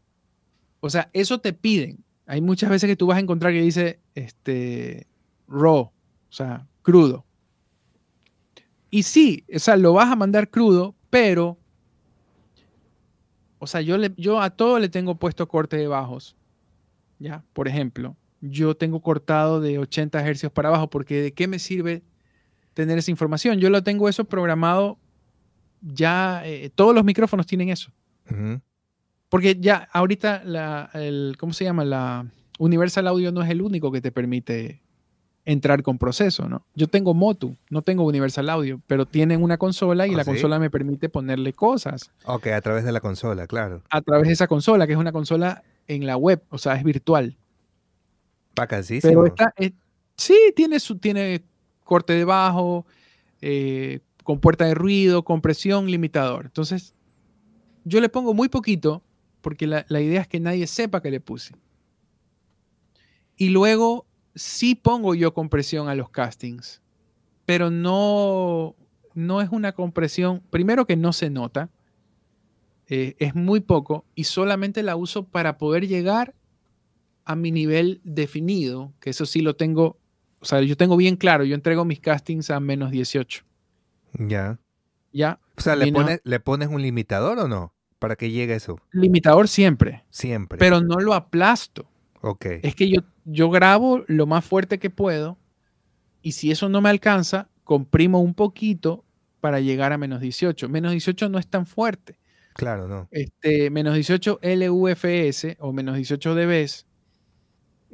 [0.79, 3.99] O sea, eso te piden hay muchas veces que tú vas a encontrar que dice
[4.15, 5.07] este,
[5.47, 5.91] raw, o
[6.29, 7.25] sea, crudo.
[8.89, 11.57] Y sí, o sea, lo vas a mandar crudo, pero,
[13.59, 16.35] o sea, yo, le, yo a todo le tengo puesto corte de bajos.
[17.19, 17.43] ¿Ya?
[17.53, 18.17] Por ejemplo,
[18.49, 22.03] yo tengo cortado de 80 hercios para abajo, porque ¿de qué me sirve
[22.73, 23.59] tener esa información?
[23.59, 24.97] Yo lo tengo eso programado,
[25.81, 27.91] ya eh, todos los micrófonos tienen eso.
[29.29, 31.85] Porque ya ahorita, la, el, ¿cómo se llama?
[31.85, 32.25] La
[32.59, 34.81] Universal Audio no es el único que te permite
[35.45, 36.65] entrar con proceso, ¿no?
[36.73, 40.59] Yo tengo Motu, no tengo Universal Audio, pero tienen una consola y ¿Ah, la consola
[40.59, 42.11] me permite ponerle cosas.
[42.25, 43.81] Ok, a través de la consola, claro.
[43.89, 46.83] A través de esa consola, que es una consola en la web, o sea, es
[46.83, 47.37] virtual.
[49.01, 49.25] Pero
[49.57, 49.71] eh,
[50.15, 51.43] sí, tiene, su, tiene
[51.83, 52.85] corte de bajo,
[53.41, 56.45] eh, con puerta de ruido, compresión, limitador.
[56.45, 56.93] Entonces,
[57.83, 59.03] yo le pongo muy poquito
[59.41, 61.53] porque la, la idea es que nadie sepa que le puse.
[63.35, 66.81] Y luego sí pongo yo compresión a los castings,
[67.45, 68.75] pero no,
[69.13, 71.69] no es una compresión, primero que no se nota,
[72.87, 76.33] eh, es muy poco y solamente la uso para poder llegar
[77.25, 79.97] a mi nivel definido, que eso sí lo tengo,
[80.39, 83.43] o sea, yo tengo bien claro, yo entrego mis castings a menos 18.
[84.19, 84.59] Ya.
[85.11, 85.39] Ya.
[85.57, 87.73] O sea, ¿le, pones, ¿le pones un limitador o no?
[87.99, 88.79] Para que llegue eso.
[88.91, 90.03] Limitador siempre.
[90.09, 90.57] Siempre.
[90.57, 91.85] Pero no lo aplasto.
[92.21, 92.45] Ok.
[92.63, 95.37] Es que yo, yo grabo lo más fuerte que puedo
[96.21, 99.05] y si eso no me alcanza, comprimo un poquito
[99.39, 100.69] para llegar a menos 18.
[100.69, 102.17] Menos 18 no es tan fuerte.
[102.53, 103.07] Claro, no.
[103.11, 106.67] Este, menos 18 LUFS o menos 18 dB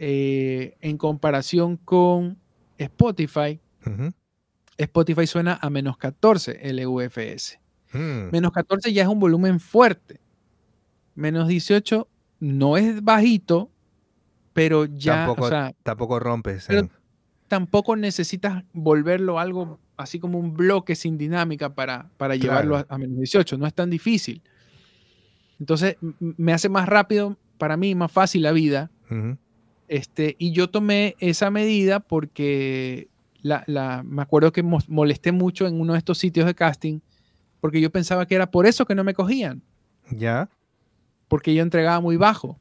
[0.01, 2.37] eh, en comparación con
[2.77, 3.59] Spotify.
[4.77, 7.59] Spotify suena a menos 14 LUFS.
[7.91, 8.31] Mm.
[8.31, 10.21] Menos 14 ya es un volumen fuerte.
[11.15, 12.07] Menos 18
[12.39, 13.71] no es bajito,
[14.53, 15.25] pero ya.
[15.25, 15.49] Tampoco,
[15.83, 16.67] tampoco rompes.
[17.49, 23.17] tampoco necesitas volverlo algo así como un bloque sin dinámica para, para llevarlo a, menos
[23.17, 23.57] 18.
[23.57, 24.41] No es tan difícil.
[25.59, 28.91] Entonces, me hace más rápido para mí, más fácil la vida.
[29.89, 33.09] Este, y yo tomé esa medida porque
[33.41, 36.99] la, la, me acuerdo que molesté mucho en uno de estos sitios de casting
[37.59, 39.61] porque yo pensaba que era por eso que no me cogían.
[40.11, 40.49] Ya.
[41.27, 42.59] Porque yo entregaba muy bajo.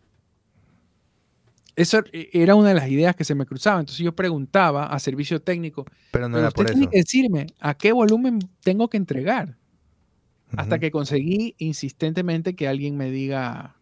[1.76, 3.80] Eso e, era una de las ideas que se me cruzaba.
[3.80, 7.74] Entonces yo preguntaba a servicio técnico, pero no era usted por tiene que decirme a
[7.74, 9.56] qué volumen tengo que entregar.
[10.56, 13.76] Hasta que conseguí insistentemente que alguien me diga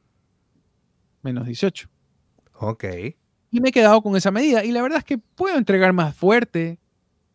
[1.23, 1.89] menos 18.
[2.55, 2.85] Ok.
[3.51, 4.65] Y me he quedado con esa medida.
[4.65, 6.79] Y la verdad es que puedo entregar más fuerte,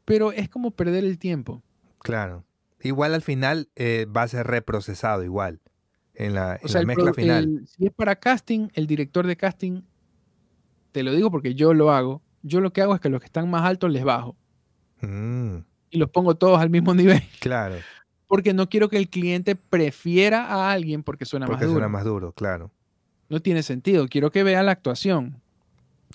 [0.06, 1.64] pero es como perder el tiempo.
[2.00, 2.44] Claro.
[2.82, 5.62] Igual al final eh, va a ser reprocesado igual
[6.16, 7.64] en la, mezcla final.
[7.66, 9.82] si es para casting, el director de casting,
[10.92, 13.26] te lo digo porque yo lo hago, yo lo que hago es que los que
[13.26, 14.36] están más altos les bajo.
[15.02, 15.58] Mm.
[15.90, 17.22] Y los pongo todos al mismo nivel.
[17.40, 17.76] Claro.
[18.28, 21.60] Porque no quiero que el cliente prefiera a alguien porque suena más duro.
[21.60, 22.72] Porque suena más duro, claro.
[23.30, 24.08] No tiene sentido.
[24.08, 25.42] Quiero que vea la actuación.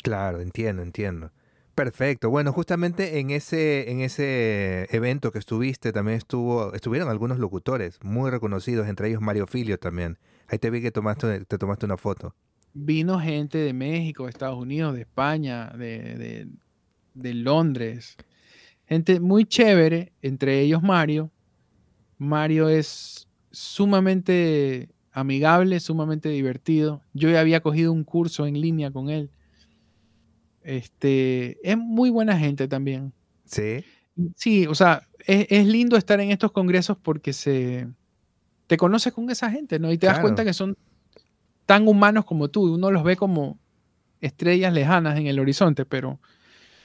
[0.03, 1.30] Claro, entiendo, entiendo.
[1.74, 2.30] Perfecto.
[2.30, 8.30] Bueno, justamente en ese, en ese evento que estuviste también estuvo, estuvieron algunos locutores muy
[8.30, 10.18] reconocidos, entre ellos Mario Filio también.
[10.49, 12.34] Ahí te vi que tomaste, te tomaste una foto.
[12.72, 16.49] Vino gente de México, de Estados Unidos, de España, de,
[17.12, 18.16] de Londres.
[18.86, 21.30] Gente muy chévere, entre ellos Mario.
[22.16, 27.03] Mario es sumamente amigable, sumamente divertido.
[27.12, 29.30] Yo ya había cogido un curso en línea con él
[30.67, 33.12] este, es muy buena gente también.
[33.45, 33.85] Sí.
[34.35, 37.89] Sí, o sea, es, lindo estar en estos congresos porque se
[38.67, 39.93] te conoces con esa gente, ¿no?
[39.93, 40.77] Y te das cuenta que son
[41.67, 42.75] tan humanos como tú.
[42.75, 43.59] Uno los ve como
[44.21, 46.19] estrellas lejanas en el horizonte, pero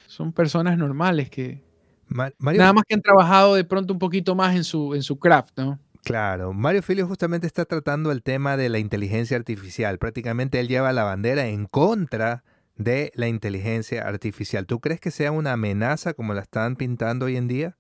[0.08, 1.64] son personas normales que
[2.08, 5.58] nada más que han trabajado de pronto un poquito más en su, en su craft,
[5.58, 5.80] ¿no?
[6.04, 9.98] Claro, Mario Filio justamente está tratando el tema de la inteligencia artificial.
[9.98, 12.44] Prácticamente él lleva la bandera en contra
[12.76, 14.66] de la inteligencia artificial.
[14.66, 17.78] ¿Tú crees que sea una amenaza como la están pintando hoy en día?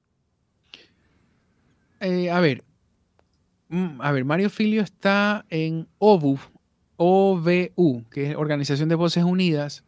[2.00, 2.64] Eh, a ver,
[3.70, 6.39] mm, a ver, Mario Filio está en OVU,
[6.98, 9.84] OVU, que es Organización de Voces Unidas.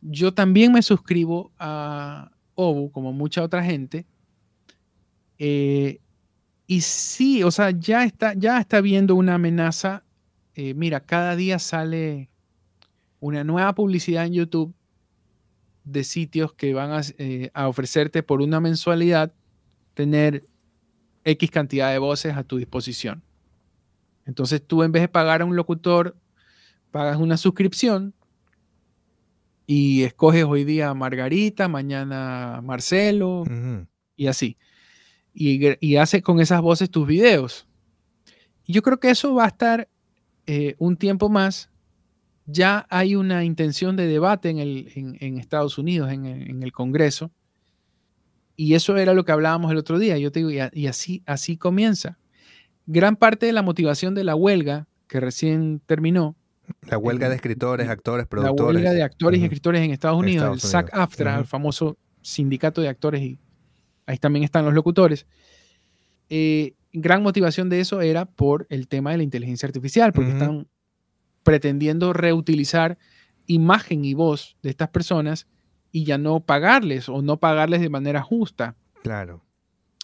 [0.00, 4.06] Yo también me suscribo a OVU, como mucha otra gente.
[5.38, 6.00] Eh,
[6.66, 10.04] y sí, o sea, ya está, ya está viendo una amenaza.
[10.54, 12.30] Eh, mira, cada día sale
[13.20, 14.74] una nueva publicidad en YouTube
[15.84, 19.32] de sitios que van eh, a, ofrecerte por una mensualidad
[19.94, 20.46] tener
[21.24, 23.22] X cantidad de voces a tu disposición.
[24.26, 26.16] Entonces tú en vez de pagar a un locutor,
[26.90, 28.14] pagas una suscripción
[29.66, 33.44] y escoges hoy día Margarita, mañana Marcelo
[34.16, 34.56] y así.
[35.32, 37.66] Y, y haces con esas voces tus videos.
[38.64, 39.88] Y yo creo que eso va a estar
[40.46, 41.70] eh, un tiempo más
[42.50, 44.90] ya hay una intención de debate en, el,
[45.20, 47.30] en, Estados Unidos, en, en, el Congreso,
[48.56, 50.16] y eso era lo que hablábamos el otro día.
[50.16, 52.18] Yo te digo, y, así, así comienza.
[52.86, 56.36] Gran parte de la motivación de la huelga que recién terminó.
[56.88, 58.58] La huelga de escritores, actores, productores.
[58.58, 62.88] La huelga de actores y escritores en Estados Unidos, el SAG-AFTRA, el famoso sindicato de
[62.88, 63.38] actores, y
[64.06, 65.26] ahí también están los locutores.
[66.30, 70.66] Eh, gran motivación de eso era por el tema de la inteligencia artificial, porque están
[71.48, 72.98] pretendiendo reutilizar
[73.46, 75.46] imagen y voz de estas personas
[75.90, 78.76] y ya no pagarles o no pagarles de manera justa.
[79.02, 79.42] Claro.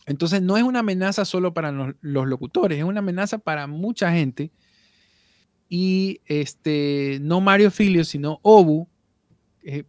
[0.07, 4.53] Entonces no es una amenaza solo para los, locutores, es una amenaza para mucha gente.
[5.69, 8.89] Y este, no Mario Filio, sino OBU,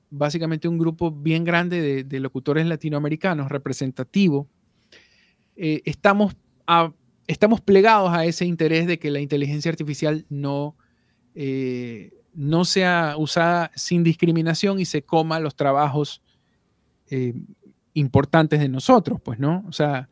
[0.10, 4.50] básicamente un grupo bien grande de, locutores latinoamericanos, representativo,
[5.56, 6.36] eh, estamos,
[7.28, 10.76] estamos plegados a ese interés de que la inteligencia artificial no,
[11.36, 16.22] eh, no sea usada sin discriminación y se coma los trabajos
[17.10, 17.34] eh,
[17.94, 19.64] importantes de nosotros, pues, ¿no?
[19.68, 20.10] O sea,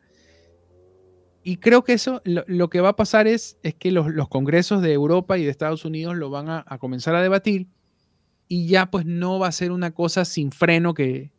[1.42, 4.92] y creo que eso, lo, que va a pasar es, es que los, congresos de
[4.94, 7.66] Europa y de Estados Unidos lo van a, comenzar a debatir
[8.48, 11.30] y ya pues no va a ser una cosa sin freno que,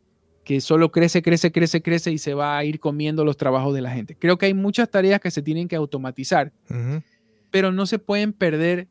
[0.44, 3.80] que solo crece, crece, crece, crece y se va a ir comiendo los trabajos de
[3.80, 4.16] la gente.
[4.16, 6.52] Creo que hay muchas tareas que se tienen que automatizar,
[7.50, 8.86] pero no se pueden perder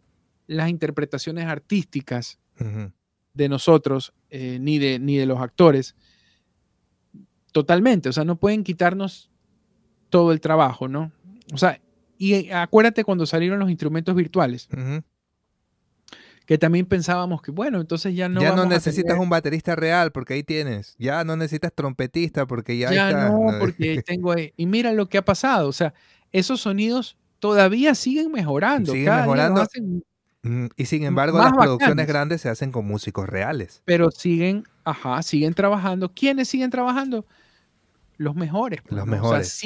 [0.47, 2.39] las interpretaciones artísticas
[3.33, 5.95] de nosotros, eh, ni, de, ni de los actores,
[7.51, 8.09] totalmente.
[8.09, 9.29] O sea, no pueden quitarnos
[10.09, 11.11] todo el trabajo, ¿no?
[11.53, 11.79] O sea,
[12.17, 14.69] y acuérdate cuando salieron los instrumentos virtuales.
[16.45, 18.39] Que también pensábamos que, bueno, entonces ya no.
[18.39, 20.95] Ya no necesitas un baterista real porque ahí tienes.
[20.99, 22.93] Ya no necesitas trompetista porque ya.
[22.93, 24.53] Ya no, porque tengo ahí.
[24.55, 25.67] Y mira lo que ha pasado.
[25.67, 25.93] O sea,
[26.31, 28.91] esos sonidos todavía siguen mejorando.
[28.91, 29.65] Siguen mejorando.
[30.75, 33.81] Y sin embargo, las producciones grandes se hacen con músicos reales.
[33.85, 36.11] Pero siguen, ajá, siguen trabajando.
[36.13, 37.25] ¿Quiénes siguen trabajando?
[38.17, 38.81] los mejores.
[38.81, 39.61] Pues, los mejores.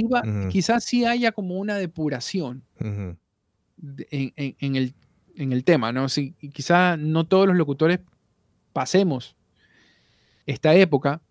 [0.50, 3.18] Quizás sí haya como una depuración en,
[5.36, 6.10] el, tema, ¿no?
[6.10, 8.00] Si, quizás no todos los locutores
[8.74, 9.36] pasemos
[10.46, 11.22] esta época,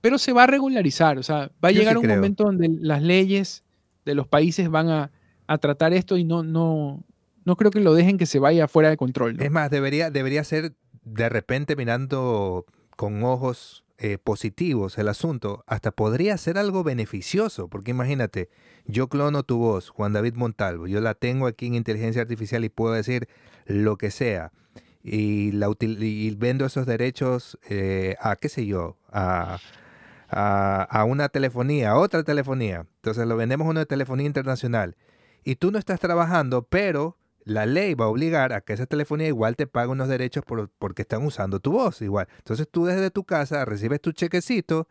[0.00, 3.64] pero se va a regularizar, o sea, va a llegar un momento donde las leyes
[4.04, 5.10] de los países van a,
[5.60, 7.04] tratar esto y no, no,
[7.46, 9.40] no creo que lo dejen que se vaya fuera de control.
[9.40, 10.74] Es más, debería, debería ser
[11.04, 12.66] de repente mirando
[12.96, 18.50] con ojos eh, positivos el asunto, hasta podría ser algo beneficioso, porque imagínate,
[18.84, 22.68] yo clono tu voz, Juan David Montalvo, yo la tengo aquí en inteligencia artificial y
[22.68, 23.28] puedo decir
[23.64, 24.52] lo que sea,
[25.02, 25.70] y, la
[26.36, 29.58] vendo esos derechos eh, a, qué sé yo, a,
[30.28, 34.96] a, una telefonía, a otra telefonía, entonces lo vendemos a una telefonía internacional,
[35.44, 37.16] y tú no estás trabajando, pero
[37.46, 40.68] la ley va a obligar a que esa telefonía igual te pague unos derechos por,
[40.80, 42.26] porque están usando tu voz igual.
[42.38, 44.88] Entonces tú desde tu casa recibes tu chequecito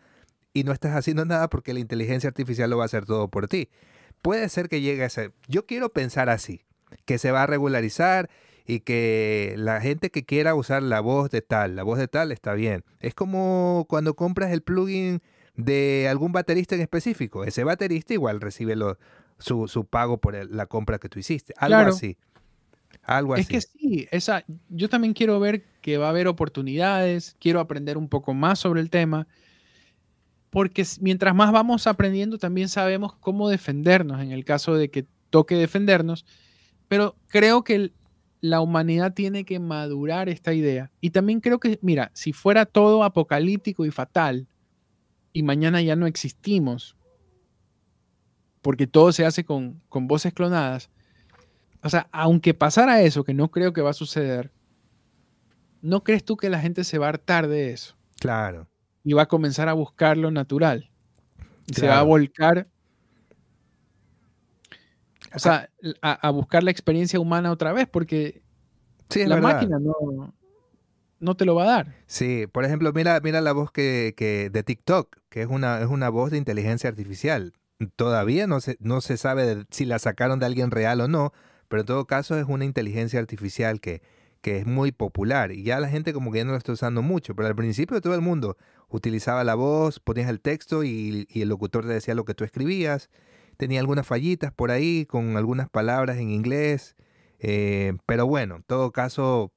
[0.53, 3.49] y no estás haciendo nada porque la inteligencia artificial lo va a hacer todo por
[3.49, 3.69] ti.
[4.21, 6.63] Puede ser que llegue a ser, yo quiero pensar así,
[7.03, 8.29] que se va a regularizar
[8.65, 12.31] y que la gente que quiera usar la voz de tal, la voz de tal
[12.31, 12.85] está bien.
[13.01, 15.21] Es como cuando compras el plugin
[15.55, 17.43] de algún baterista en específico.
[17.43, 18.77] Ese baterista igual recibe
[19.39, 21.53] su, pago por la compra que tú hiciste.
[21.57, 22.17] Algo así.
[23.03, 27.59] Algo Es que sí, esa, yo también quiero ver que va a haber oportunidades, quiero
[27.59, 29.27] aprender un poco más sobre el tema,
[30.49, 35.55] porque mientras más vamos aprendiendo también sabemos cómo defendernos en el caso de que toque
[35.55, 36.25] defendernos,
[36.87, 37.91] pero creo que
[38.41, 40.91] la humanidad tiene que madurar esta idea.
[41.01, 44.47] Y también creo que, mira, si fuera todo apocalíptico y fatal,
[45.33, 46.95] y mañana ya no existimos,
[48.61, 50.89] porque todo se hace con, con voces clonadas,
[51.85, 54.51] o sea, aunque pasara eso, que no creo que va a suceder,
[55.83, 57.95] ¿no crees tú que la gente se va a hartar de eso?
[58.19, 58.67] Claro.
[59.03, 60.89] Y va a comenzar a buscar lo natural.
[61.67, 62.67] Y se va a volcar.
[65.35, 65.69] O sea,
[66.01, 68.41] a, buscar la experiencia humana otra vez, porque
[69.13, 70.33] la máquina no,
[71.19, 71.95] no te lo va a dar.
[72.07, 75.87] Sí, por ejemplo, mira, mira la voz que, que de TikTok, que es una, es
[75.87, 77.53] una voz de inteligencia artificial.
[77.95, 81.31] Todavía no se, no se sabe si la sacaron de alguien real o no,
[81.67, 84.01] pero en todo caso es una inteligencia artificial que,
[84.45, 87.01] que es muy popular y ya la gente como que ya no la está usando
[87.01, 88.57] mucho, pero al principio todo el mundo
[88.89, 93.09] utilizaba la voz, ponías el texto y, el locutor te decía lo que tú escribías,
[93.57, 96.95] tenía algunas fallitas por ahí con algunas palabras en inglés,
[97.39, 99.51] eh, pero bueno, en todo caso,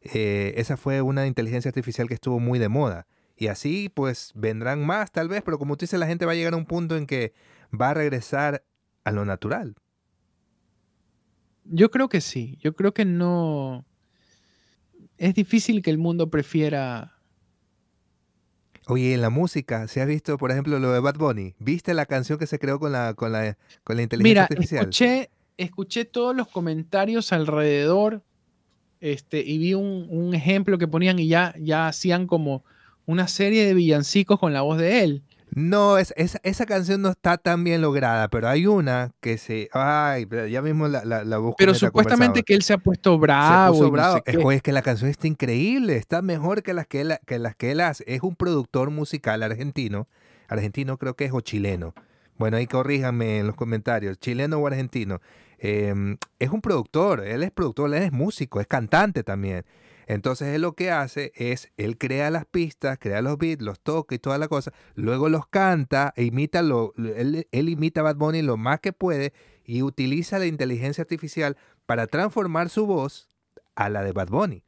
[0.00, 3.08] eh, esa fue una inteligencia artificial que estuvo muy de moda.
[3.36, 6.34] Y así pues vendrán más tal vez, pero como tú dices, la gente va a
[6.36, 7.32] llegar a un punto en que
[7.72, 8.64] va a regresar
[9.02, 9.74] a lo natural.
[11.70, 12.58] Yo creo que sí.
[12.60, 13.84] Yo creo que no.
[15.16, 17.14] Es difícil que el mundo prefiera.
[18.86, 21.54] Oye, en la música, ¿se ha visto, por ejemplo, lo de Bad Bunny?
[21.60, 24.80] ¿Viste la canción que se creó con la, con la, con la inteligencia artificial?
[24.80, 28.24] Escuché, escuché todos los comentarios alrededor
[29.00, 32.64] este, y vi un, un, ejemplo que ponían y ya, ya hacían como
[33.06, 35.22] una serie de villancicos con la voz de él.
[35.52, 39.68] No, es, esa canción no está tan bien lograda, pero hay una que se.
[39.72, 41.56] Ay, ya mismo la, la, la busco.
[41.58, 43.84] Pero supuestamente que él se ha puesto bravo.
[43.84, 44.22] Se bravo.
[44.52, 47.72] es, que la canción está increíble, está mejor que las que, él, que las que
[47.72, 48.04] él hace.
[48.06, 50.06] Es un productor musical argentino,
[50.48, 51.94] argentino creo que es o chileno.
[52.38, 55.20] Bueno, ahí corríjanme en los comentarios, chileno o argentino.
[55.58, 59.64] Em, es un productor, él es productor, él es músico, es cantante también.
[60.10, 64.16] Entonces él lo que hace es, él crea las pistas, crea los beats, los toca
[64.16, 68.16] y toda la cosa, luego los canta, e imita lo, él, él imita a Bad
[68.16, 69.32] Bunny lo más que puede
[69.64, 71.56] y utiliza la inteligencia artificial
[71.86, 73.28] para transformar su voz
[73.76, 74.64] a la de Bad Bunny.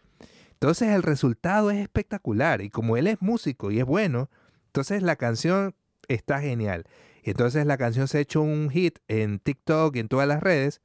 [0.53, 4.31] Entonces el resultado es espectacular y como él es músico y es bueno,
[4.67, 5.75] entonces la canción
[6.07, 6.85] está genial.
[7.25, 10.41] Y entonces la canción se ha hecho un hit en TikTok y en todas las
[10.41, 10.83] redes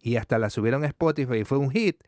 [0.00, 2.02] y hasta la subieron a Spotify y fue un hit.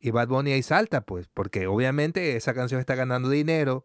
[0.00, 3.84] Y Bad Bunny ahí salta, pues, porque obviamente esa canción está ganando dinero,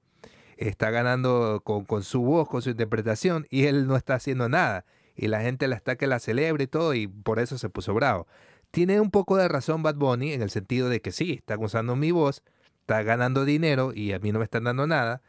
[0.58, 4.86] está ganando con, su voz, con su interpretación, y él no está haciendo nada.
[5.16, 7.94] Y la gente la está que la celebra y todo, y por eso se puso
[7.94, 8.28] bravo.
[8.72, 11.96] Tiene un poco de razón Bad Bunny en el sentido de que sí, está usando
[11.96, 12.44] mi voz,
[12.82, 15.22] está ganando dinero y a mí no me están dando nada.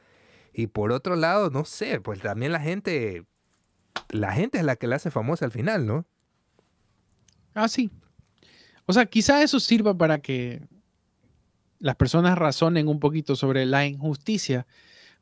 [0.52, 3.24] Y por otro lado, no sé, pues también la gente,
[4.10, 6.06] la gente es la que la hace famosa al final, ¿no?
[7.54, 7.90] Ah, sí.
[8.86, 10.66] O sea, quizá eso sirva para que
[11.84, 14.66] las personas razonen un poquito sobre la injusticia.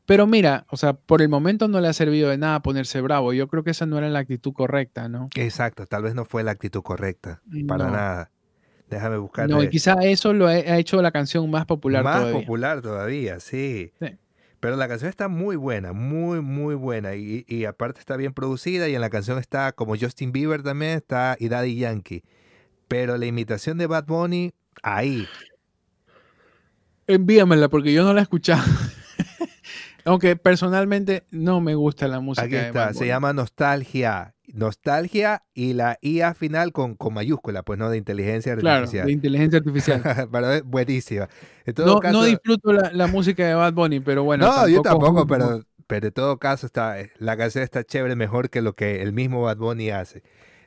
[0.06, 3.32] Pero mira, o sea, por el momento no le ha servido de nada ponerse bravo.
[3.32, 5.26] Yo creo que esa no era la actitud correcta, ¿no?
[5.34, 8.30] Exacto, tal vez no fue la actitud correcta, para nada.
[8.88, 9.48] Déjame buscar.
[9.50, 12.34] No, y quizá eso lo ha hecho la canción más popular más todavía.
[12.34, 13.92] Más popular todavía, sí.
[14.60, 17.16] Pero la canción está muy buena, muy, muy buena.
[17.16, 20.92] Y, y, aparte está bien producida y en la canción está como Justin Bieber también,
[20.92, 22.22] está y Daddy Yankee.
[22.86, 24.52] Pero la imitación de Bad Bunny,
[24.84, 25.26] ahí,
[27.14, 28.62] Envíamela porque yo no la he escuchado.
[30.04, 32.46] Aunque personalmente no me gusta la música.
[32.46, 34.34] Aquí está, se llama Nostalgia.
[34.52, 38.88] Nostalgia y la IA final con, con mayúscula, pues no de inteligencia artificial.
[38.88, 40.02] Claro, de inteligencia artificial.
[40.64, 41.28] buenísima.
[41.78, 44.46] no, no, disfruto la, música de Bad Bunny, pero bueno.
[44.46, 48.60] No, yo tampoco, pero, pero en todo caso está, la canción está chévere, mejor que
[48.60, 50.22] lo que el mismo Bad Bunny hace.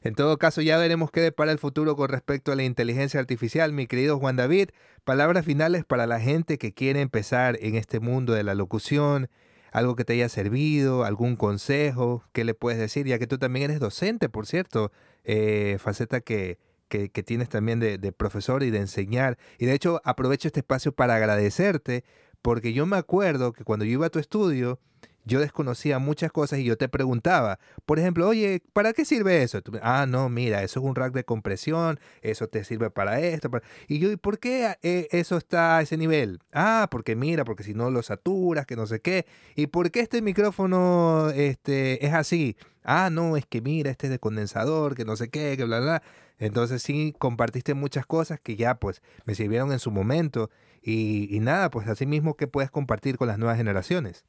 [0.05, 3.73] En todo caso, ya veremos qué depara el futuro con respecto a la inteligencia artificial,
[3.73, 4.69] mi querido Juan David.
[5.03, 9.29] Palabras finales para la gente que quiere empezar en este mundo de la locución,
[9.71, 13.07] algo que te haya servido, algún consejo, ¿qué le puedes decir?
[13.07, 14.91] Ya que tú también eres docente, por cierto,
[15.23, 19.39] eh, faceta que, que, tienes también de, de profesor y de enseñar.
[19.57, 22.03] Y de hecho, aprovecho este espacio para agradecerte,
[22.43, 24.79] porque yo me acuerdo que cuando yo iba a tu estudio,
[25.25, 29.59] yo desconocía muchas cosas y yo te preguntaba, por ejemplo, oye, ¿para qué sirve eso?
[29.81, 33.49] ah, no, mira, eso es un rack de compresión, eso te sirve para esto.
[33.87, 36.39] Y yo, ¿y por qué eh, eso está a ese nivel?
[36.53, 39.25] Ah, porque mira, porque si no lo saturas, que no sé qué.
[39.55, 42.55] ¿Y por qué este micrófono este, es así?
[42.83, 45.79] Ah, no, es que mira, este es de condensador, que no sé qué, que bla,
[45.79, 46.03] bla.
[46.37, 50.51] Entonces sí, compartiste muchas cosas que ya pues me sirvieron en su momento.
[50.83, 54.23] Y, y nada, pues así mismo que puedes compartir con las nuevas generaciones.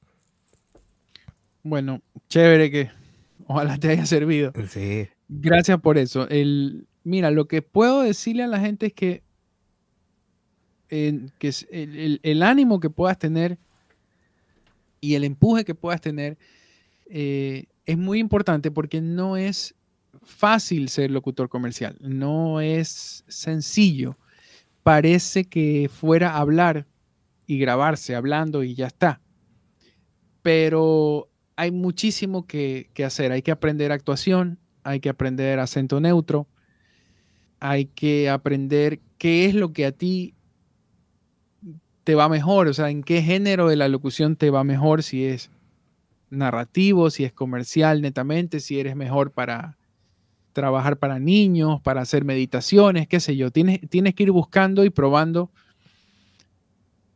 [1.66, 2.90] Bueno, chévere que
[3.48, 4.52] ojalá te haya servido.
[4.68, 5.08] Sí.
[5.28, 6.28] Gracias por eso.
[6.28, 9.24] El, mira, lo que puedo decirle a la gente es que,
[10.88, 13.58] que el, ánimo que puedas tener
[15.00, 16.38] y el empuje que puedas tener
[17.10, 19.74] eh, es muy importante porque no es
[20.22, 24.16] fácil ser locutor comercial, no es sencillo.
[24.84, 26.86] Parece que fuera hablar
[27.44, 29.20] y grabarse hablando y ya está.
[30.42, 33.32] Pero hay muchísimo que, hacer.
[33.32, 36.46] Hay que aprender actuación, hay que aprender acento neutro,
[37.58, 40.34] hay que aprender qué es lo que a ti
[42.04, 45.24] te va mejor, o sea, en qué género de la locución te va mejor, si
[45.24, 45.50] es
[46.30, 49.76] narrativo, si es comercial netamente, si eres mejor para
[50.52, 53.50] trabajar para niños, para hacer meditaciones, qué sé yo.
[53.50, 55.50] Tienes, tienes que ir buscando y probando,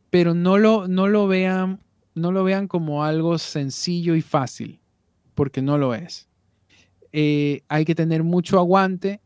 [0.09, 1.79] pero no lo, no lo vean
[2.13, 4.79] no lo vean como algo sencillo y fácil,
[5.35, 6.27] porque no lo es.
[7.13, 9.21] Eh, hay que tener mucho aguante,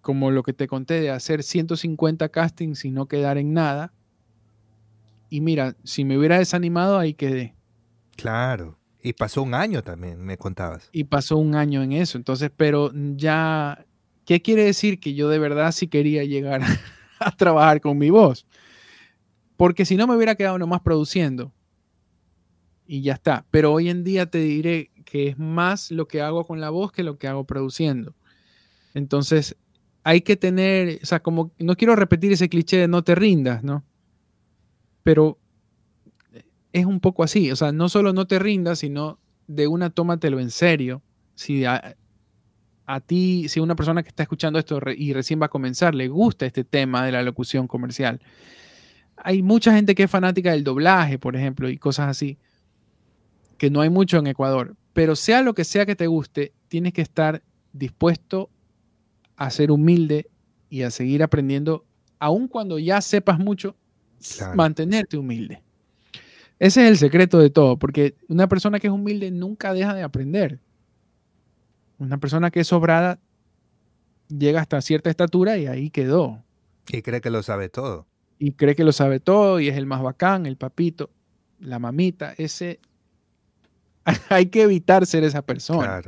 [0.00, 3.92] como lo que te conté de hacer 150 castings y no quedar en nada.
[5.30, 7.54] Y mira, si me hubiera desanimado, ahí quedé.
[8.16, 8.78] Claro.
[9.02, 10.88] Y pasó un año también, me contabas.
[10.92, 12.18] Y pasó un año en eso.
[12.18, 13.84] Entonces, pero ya,
[14.24, 15.00] ¿qué quiere decir?
[15.00, 16.62] Que yo de verdad sí quería llegar
[17.18, 18.46] a trabajar con mi voz.
[19.56, 21.52] Porque si no me hubiera quedado nomás produciendo
[22.86, 23.46] y ya está.
[23.50, 26.92] Pero hoy en día te diré que es más lo que hago con la voz
[26.92, 28.14] que lo que hago produciendo.
[28.94, 29.56] Entonces,
[30.04, 33.62] hay que tener, o sea, como, no quiero repetir ese cliché de no te rindas,
[33.62, 33.84] ¿no?
[35.02, 35.38] Pero
[36.72, 40.40] es un poco así, o sea, no solo no te rindas, sino de una tómatelo
[40.40, 41.02] en serio.
[41.34, 41.96] Si a,
[42.86, 46.08] a ti, si una persona que está escuchando esto y recién va a comenzar, le
[46.08, 48.20] gusta este tema de la locución comercial.
[49.16, 52.38] Hay mucha gente que es fanática del doblaje, por ejemplo, y cosas así
[53.62, 56.92] que no hay mucho en Ecuador, Pero sea lo que sea que te guste, tienes
[56.92, 58.50] que estar dispuesto
[59.36, 60.28] a ser humilde
[60.68, 61.84] y a seguir aprendiendo,
[62.18, 63.76] aun cuando ya sepas mucho,
[64.56, 65.62] mantenerte humilde.
[66.58, 70.02] Ese es el secreto de todo, porque una persona que es humilde nunca deja de
[70.02, 70.58] aprender.
[72.00, 73.20] Una persona que es sobrada
[74.26, 76.42] llega hasta cierta estatura y ahí quedó.
[76.88, 78.08] Y cree que lo sabe todo.
[78.40, 81.10] Y cree que lo sabe todo y es el más bacán, el papito,
[81.60, 82.34] la mamita.
[82.36, 82.80] Ese
[84.28, 86.02] hay que evitar ser esa persona.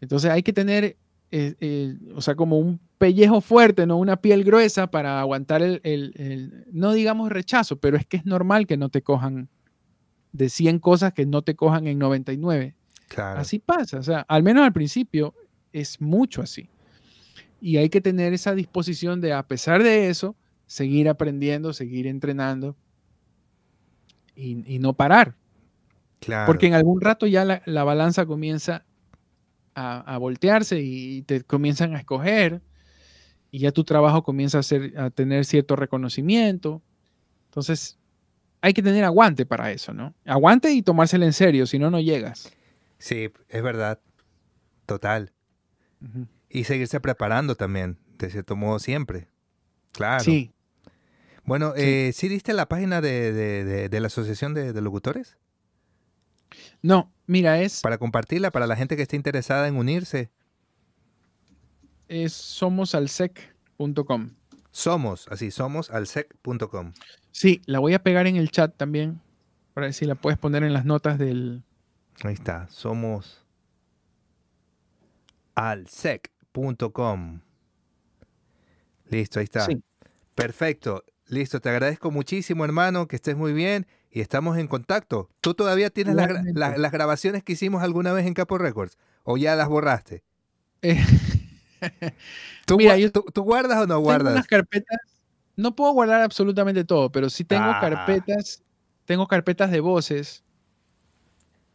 [0.00, 0.96] Entonces hay que tener,
[1.30, 6.66] eh, eh, o sea, como un pellejo fuerte, no una piel gruesa para aguantar el,
[6.72, 9.48] no digamos rechazo, pero es que es normal que no te cojan
[10.32, 12.74] de 100 cosas que no te cojan en 99.
[13.16, 15.34] Así pasa, o sea, al menos al principio
[15.72, 16.68] es mucho así.
[17.60, 20.36] Y hay que tener esa disposición de, a pesar de eso,
[20.66, 22.76] seguir aprendiendo, seguir entrenando
[24.34, 25.36] y, no parar.
[26.46, 28.84] Porque en algún rato ya la, balanza comienza
[29.74, 32.62] a, voltearse y te comienzan a escoger
[33.50, 36.82] y ya tu trabajo comienza a, ser, a tener cierto reconocimiento.
[37.46, 37.98] Entonces,
[38.60, 40.14] hay que tener aguante para eso, ¿no?
[40.24, 42.50] Aguante y tomárselo en serio, si no, no llegas.
[42.98, 44.00] Sí, es verdad.
[44.86, 45.32] Total.
[46.48, 49.28] Y seguirse preparando también, de cierto modo, siempre.
[49.92, 50.24] Claro.
[50.24, 50.52] Sí.
[51.44, 51.82] Bueno, sí.
[51.82, 55.36] Eh, ¿sí diste la página de, la Asociación de, Locutores?
[56.84, 57.80] No, mira, es...
[57.80, 60.30] Para compartirla, para la gente que esté interesada en unirse.
[62.08, 64.32] Es somosalsec.com.
[64.70, 66.92] Somos, así, somosalsec.com.
[67.30, 69.22] Sí, la voy a pegar en el chat también,
[69.72, 71.62] para ver si la puedes poner en las notas del...
[72.22, 73.46] Ahí está, somos
[75.54, 77.40] alsec.com.
[79.08, 79.66] Listo, ahí está.
[80.34, 81.02] Perfecto.
[81.28, 85.28] Listo, te agradezco muchísimo, hermano, que estés muy bien y estamos en contacto.
[85.40, 89.68] ¿Tú todavía tienes las grabaciones que hicimos alguna vez en Capo Records o ya las
[89.68, 90.22] borraste?
[92.66, 94.28] Eh, ¿Tú, guardas o no guardas?
[94.28, 94.98] Tengo unas carpetas.
[95.54, 97.78] No puedo guardar absolutamente todo, pero sí tengo ah.
[97.78, 98.62] carpetas.
[99.04, 100.44] Tengo carpetas de voces.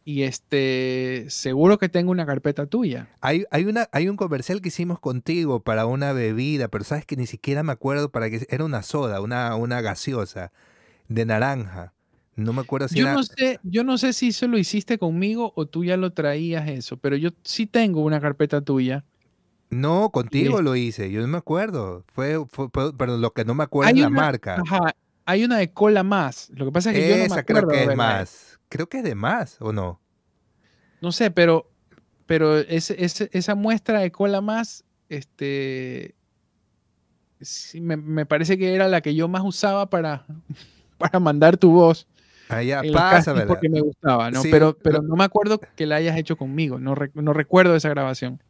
[0.04, 3.08] Y este, seguro que tengo una carpeta tuya.
[3.20, 7.14] Hay, hay, una, hay un comercial que hicimos contigo para una bebida, pero sabes que
[7.14, 8.44] ni siquiera me acuerdo para qué.
[8.50, 10.50] Era una soda, una, una gaseosa
[11.06, 11.94] de naranja.
[12.36, 15.52] No me acuerdo si yo No sé, yo no sé si eso lo hiciste conmigo
[15.56, 19.04] o tú ya lo traías eso, pero yo sí tengo una carpeta tuya
[19.70, 22.04] no, contigo lo hice, yo no me acuerdo.
[22.12, 22.36] Fue,
[22.98, 24.56] pero lo que no me acuerdo es la marca.
[24.56, 26.50] Ajá, hay una de cola más.
[26.54, 27.68] Lo que pasa es que yo no me acuerdo.
[27.68, 28.60] creo que es más.
[28.68, 30.00] Creo que es de más, ¿o no?
[31.00, 31.70] No sé, pero,
[32.26, 36.14] pero esa muestra de cola más, este,
[37.40, 40.26] sí, me, parece que era la que yo más usaba para,
[40.98, 42.08] para mandar tu voz.
[42.64, 44.42] Ya, pasa, Porque me gustaba, ¿no?
[44.42, 46.78] pero, pero no me acuerdo que la hayas hecho conmigo.
[46.78, 48.40] No, no recuerdo esa grabación.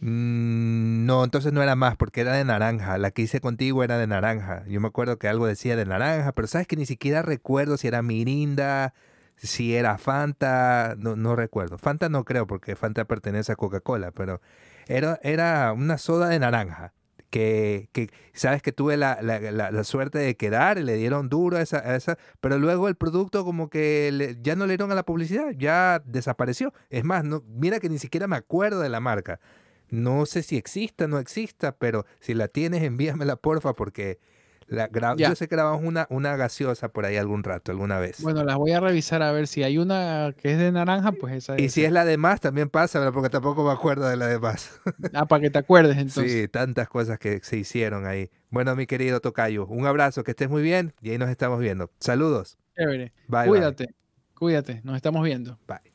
[0.00, 2.98] Mm, no, entonces no era más porque era de naranja.
[2.98, 4.64] La que hice contigo era de naranja.
[4.66, 7.88] Yo me acuerdo que algo decía de naranja, pero sabes que ni siquiera recuerdo si
[7.88, 8.94] era Mirinda,
[9.36, 11.78] si era Fanta, no, no recuerdo.
[11.78, 14.40] Fanta no creo porque Fanta pertenece a Coca-Cola, pero
[14.86, 16.92] era, era una soda de naranja.
[17.30, 21.60] Que, que sabes que tuve la, la, la, suerte de quedar le dieron duro a
[21.60, 25.50] esa, esa pero luego el producto como que ya no le dieron a la publicidad,
[25.50, 26.72] ya desapareció.
[26.88, 29.40] Es más, no, mira que ni siquiera me acuerdo de la marca.
[29.88, 34.18] No sé si exista no exista, pero si la tienes, envíamela porfa, porque
[34.68, 38.20] la yo sé que grabamos una, una gaseosa por ahí algún rato, alguna vez.
[38.22, 41.34] Bueno, las voy a revisar a ver si hay una que es de naranja, pues
[41.34, 41.62] esa es.
[41.62, 44.38] Y si es la de más, también pasa, porque tampoco me acuerdo de la de
[44.38, 44.80] más.
[45.14, 46.32] ah, para que te acuerdes entonces.
[46.32, 48.30] Sí, tantas cosas que se hicieron ahí.
[48.50, 51.90] Bueno, mi querido Tocayo, un abrazo, que estés muy bien y ahí nos estamos viendo.
[52.00, 52.58] Saludos.
[52.76, 53.12] Chévere.
[53.28, 53.94] Bye, cuídate,
[54.34, 55.58] cuídate, nos estamos viendo.
[55.66, 55.92] Bye.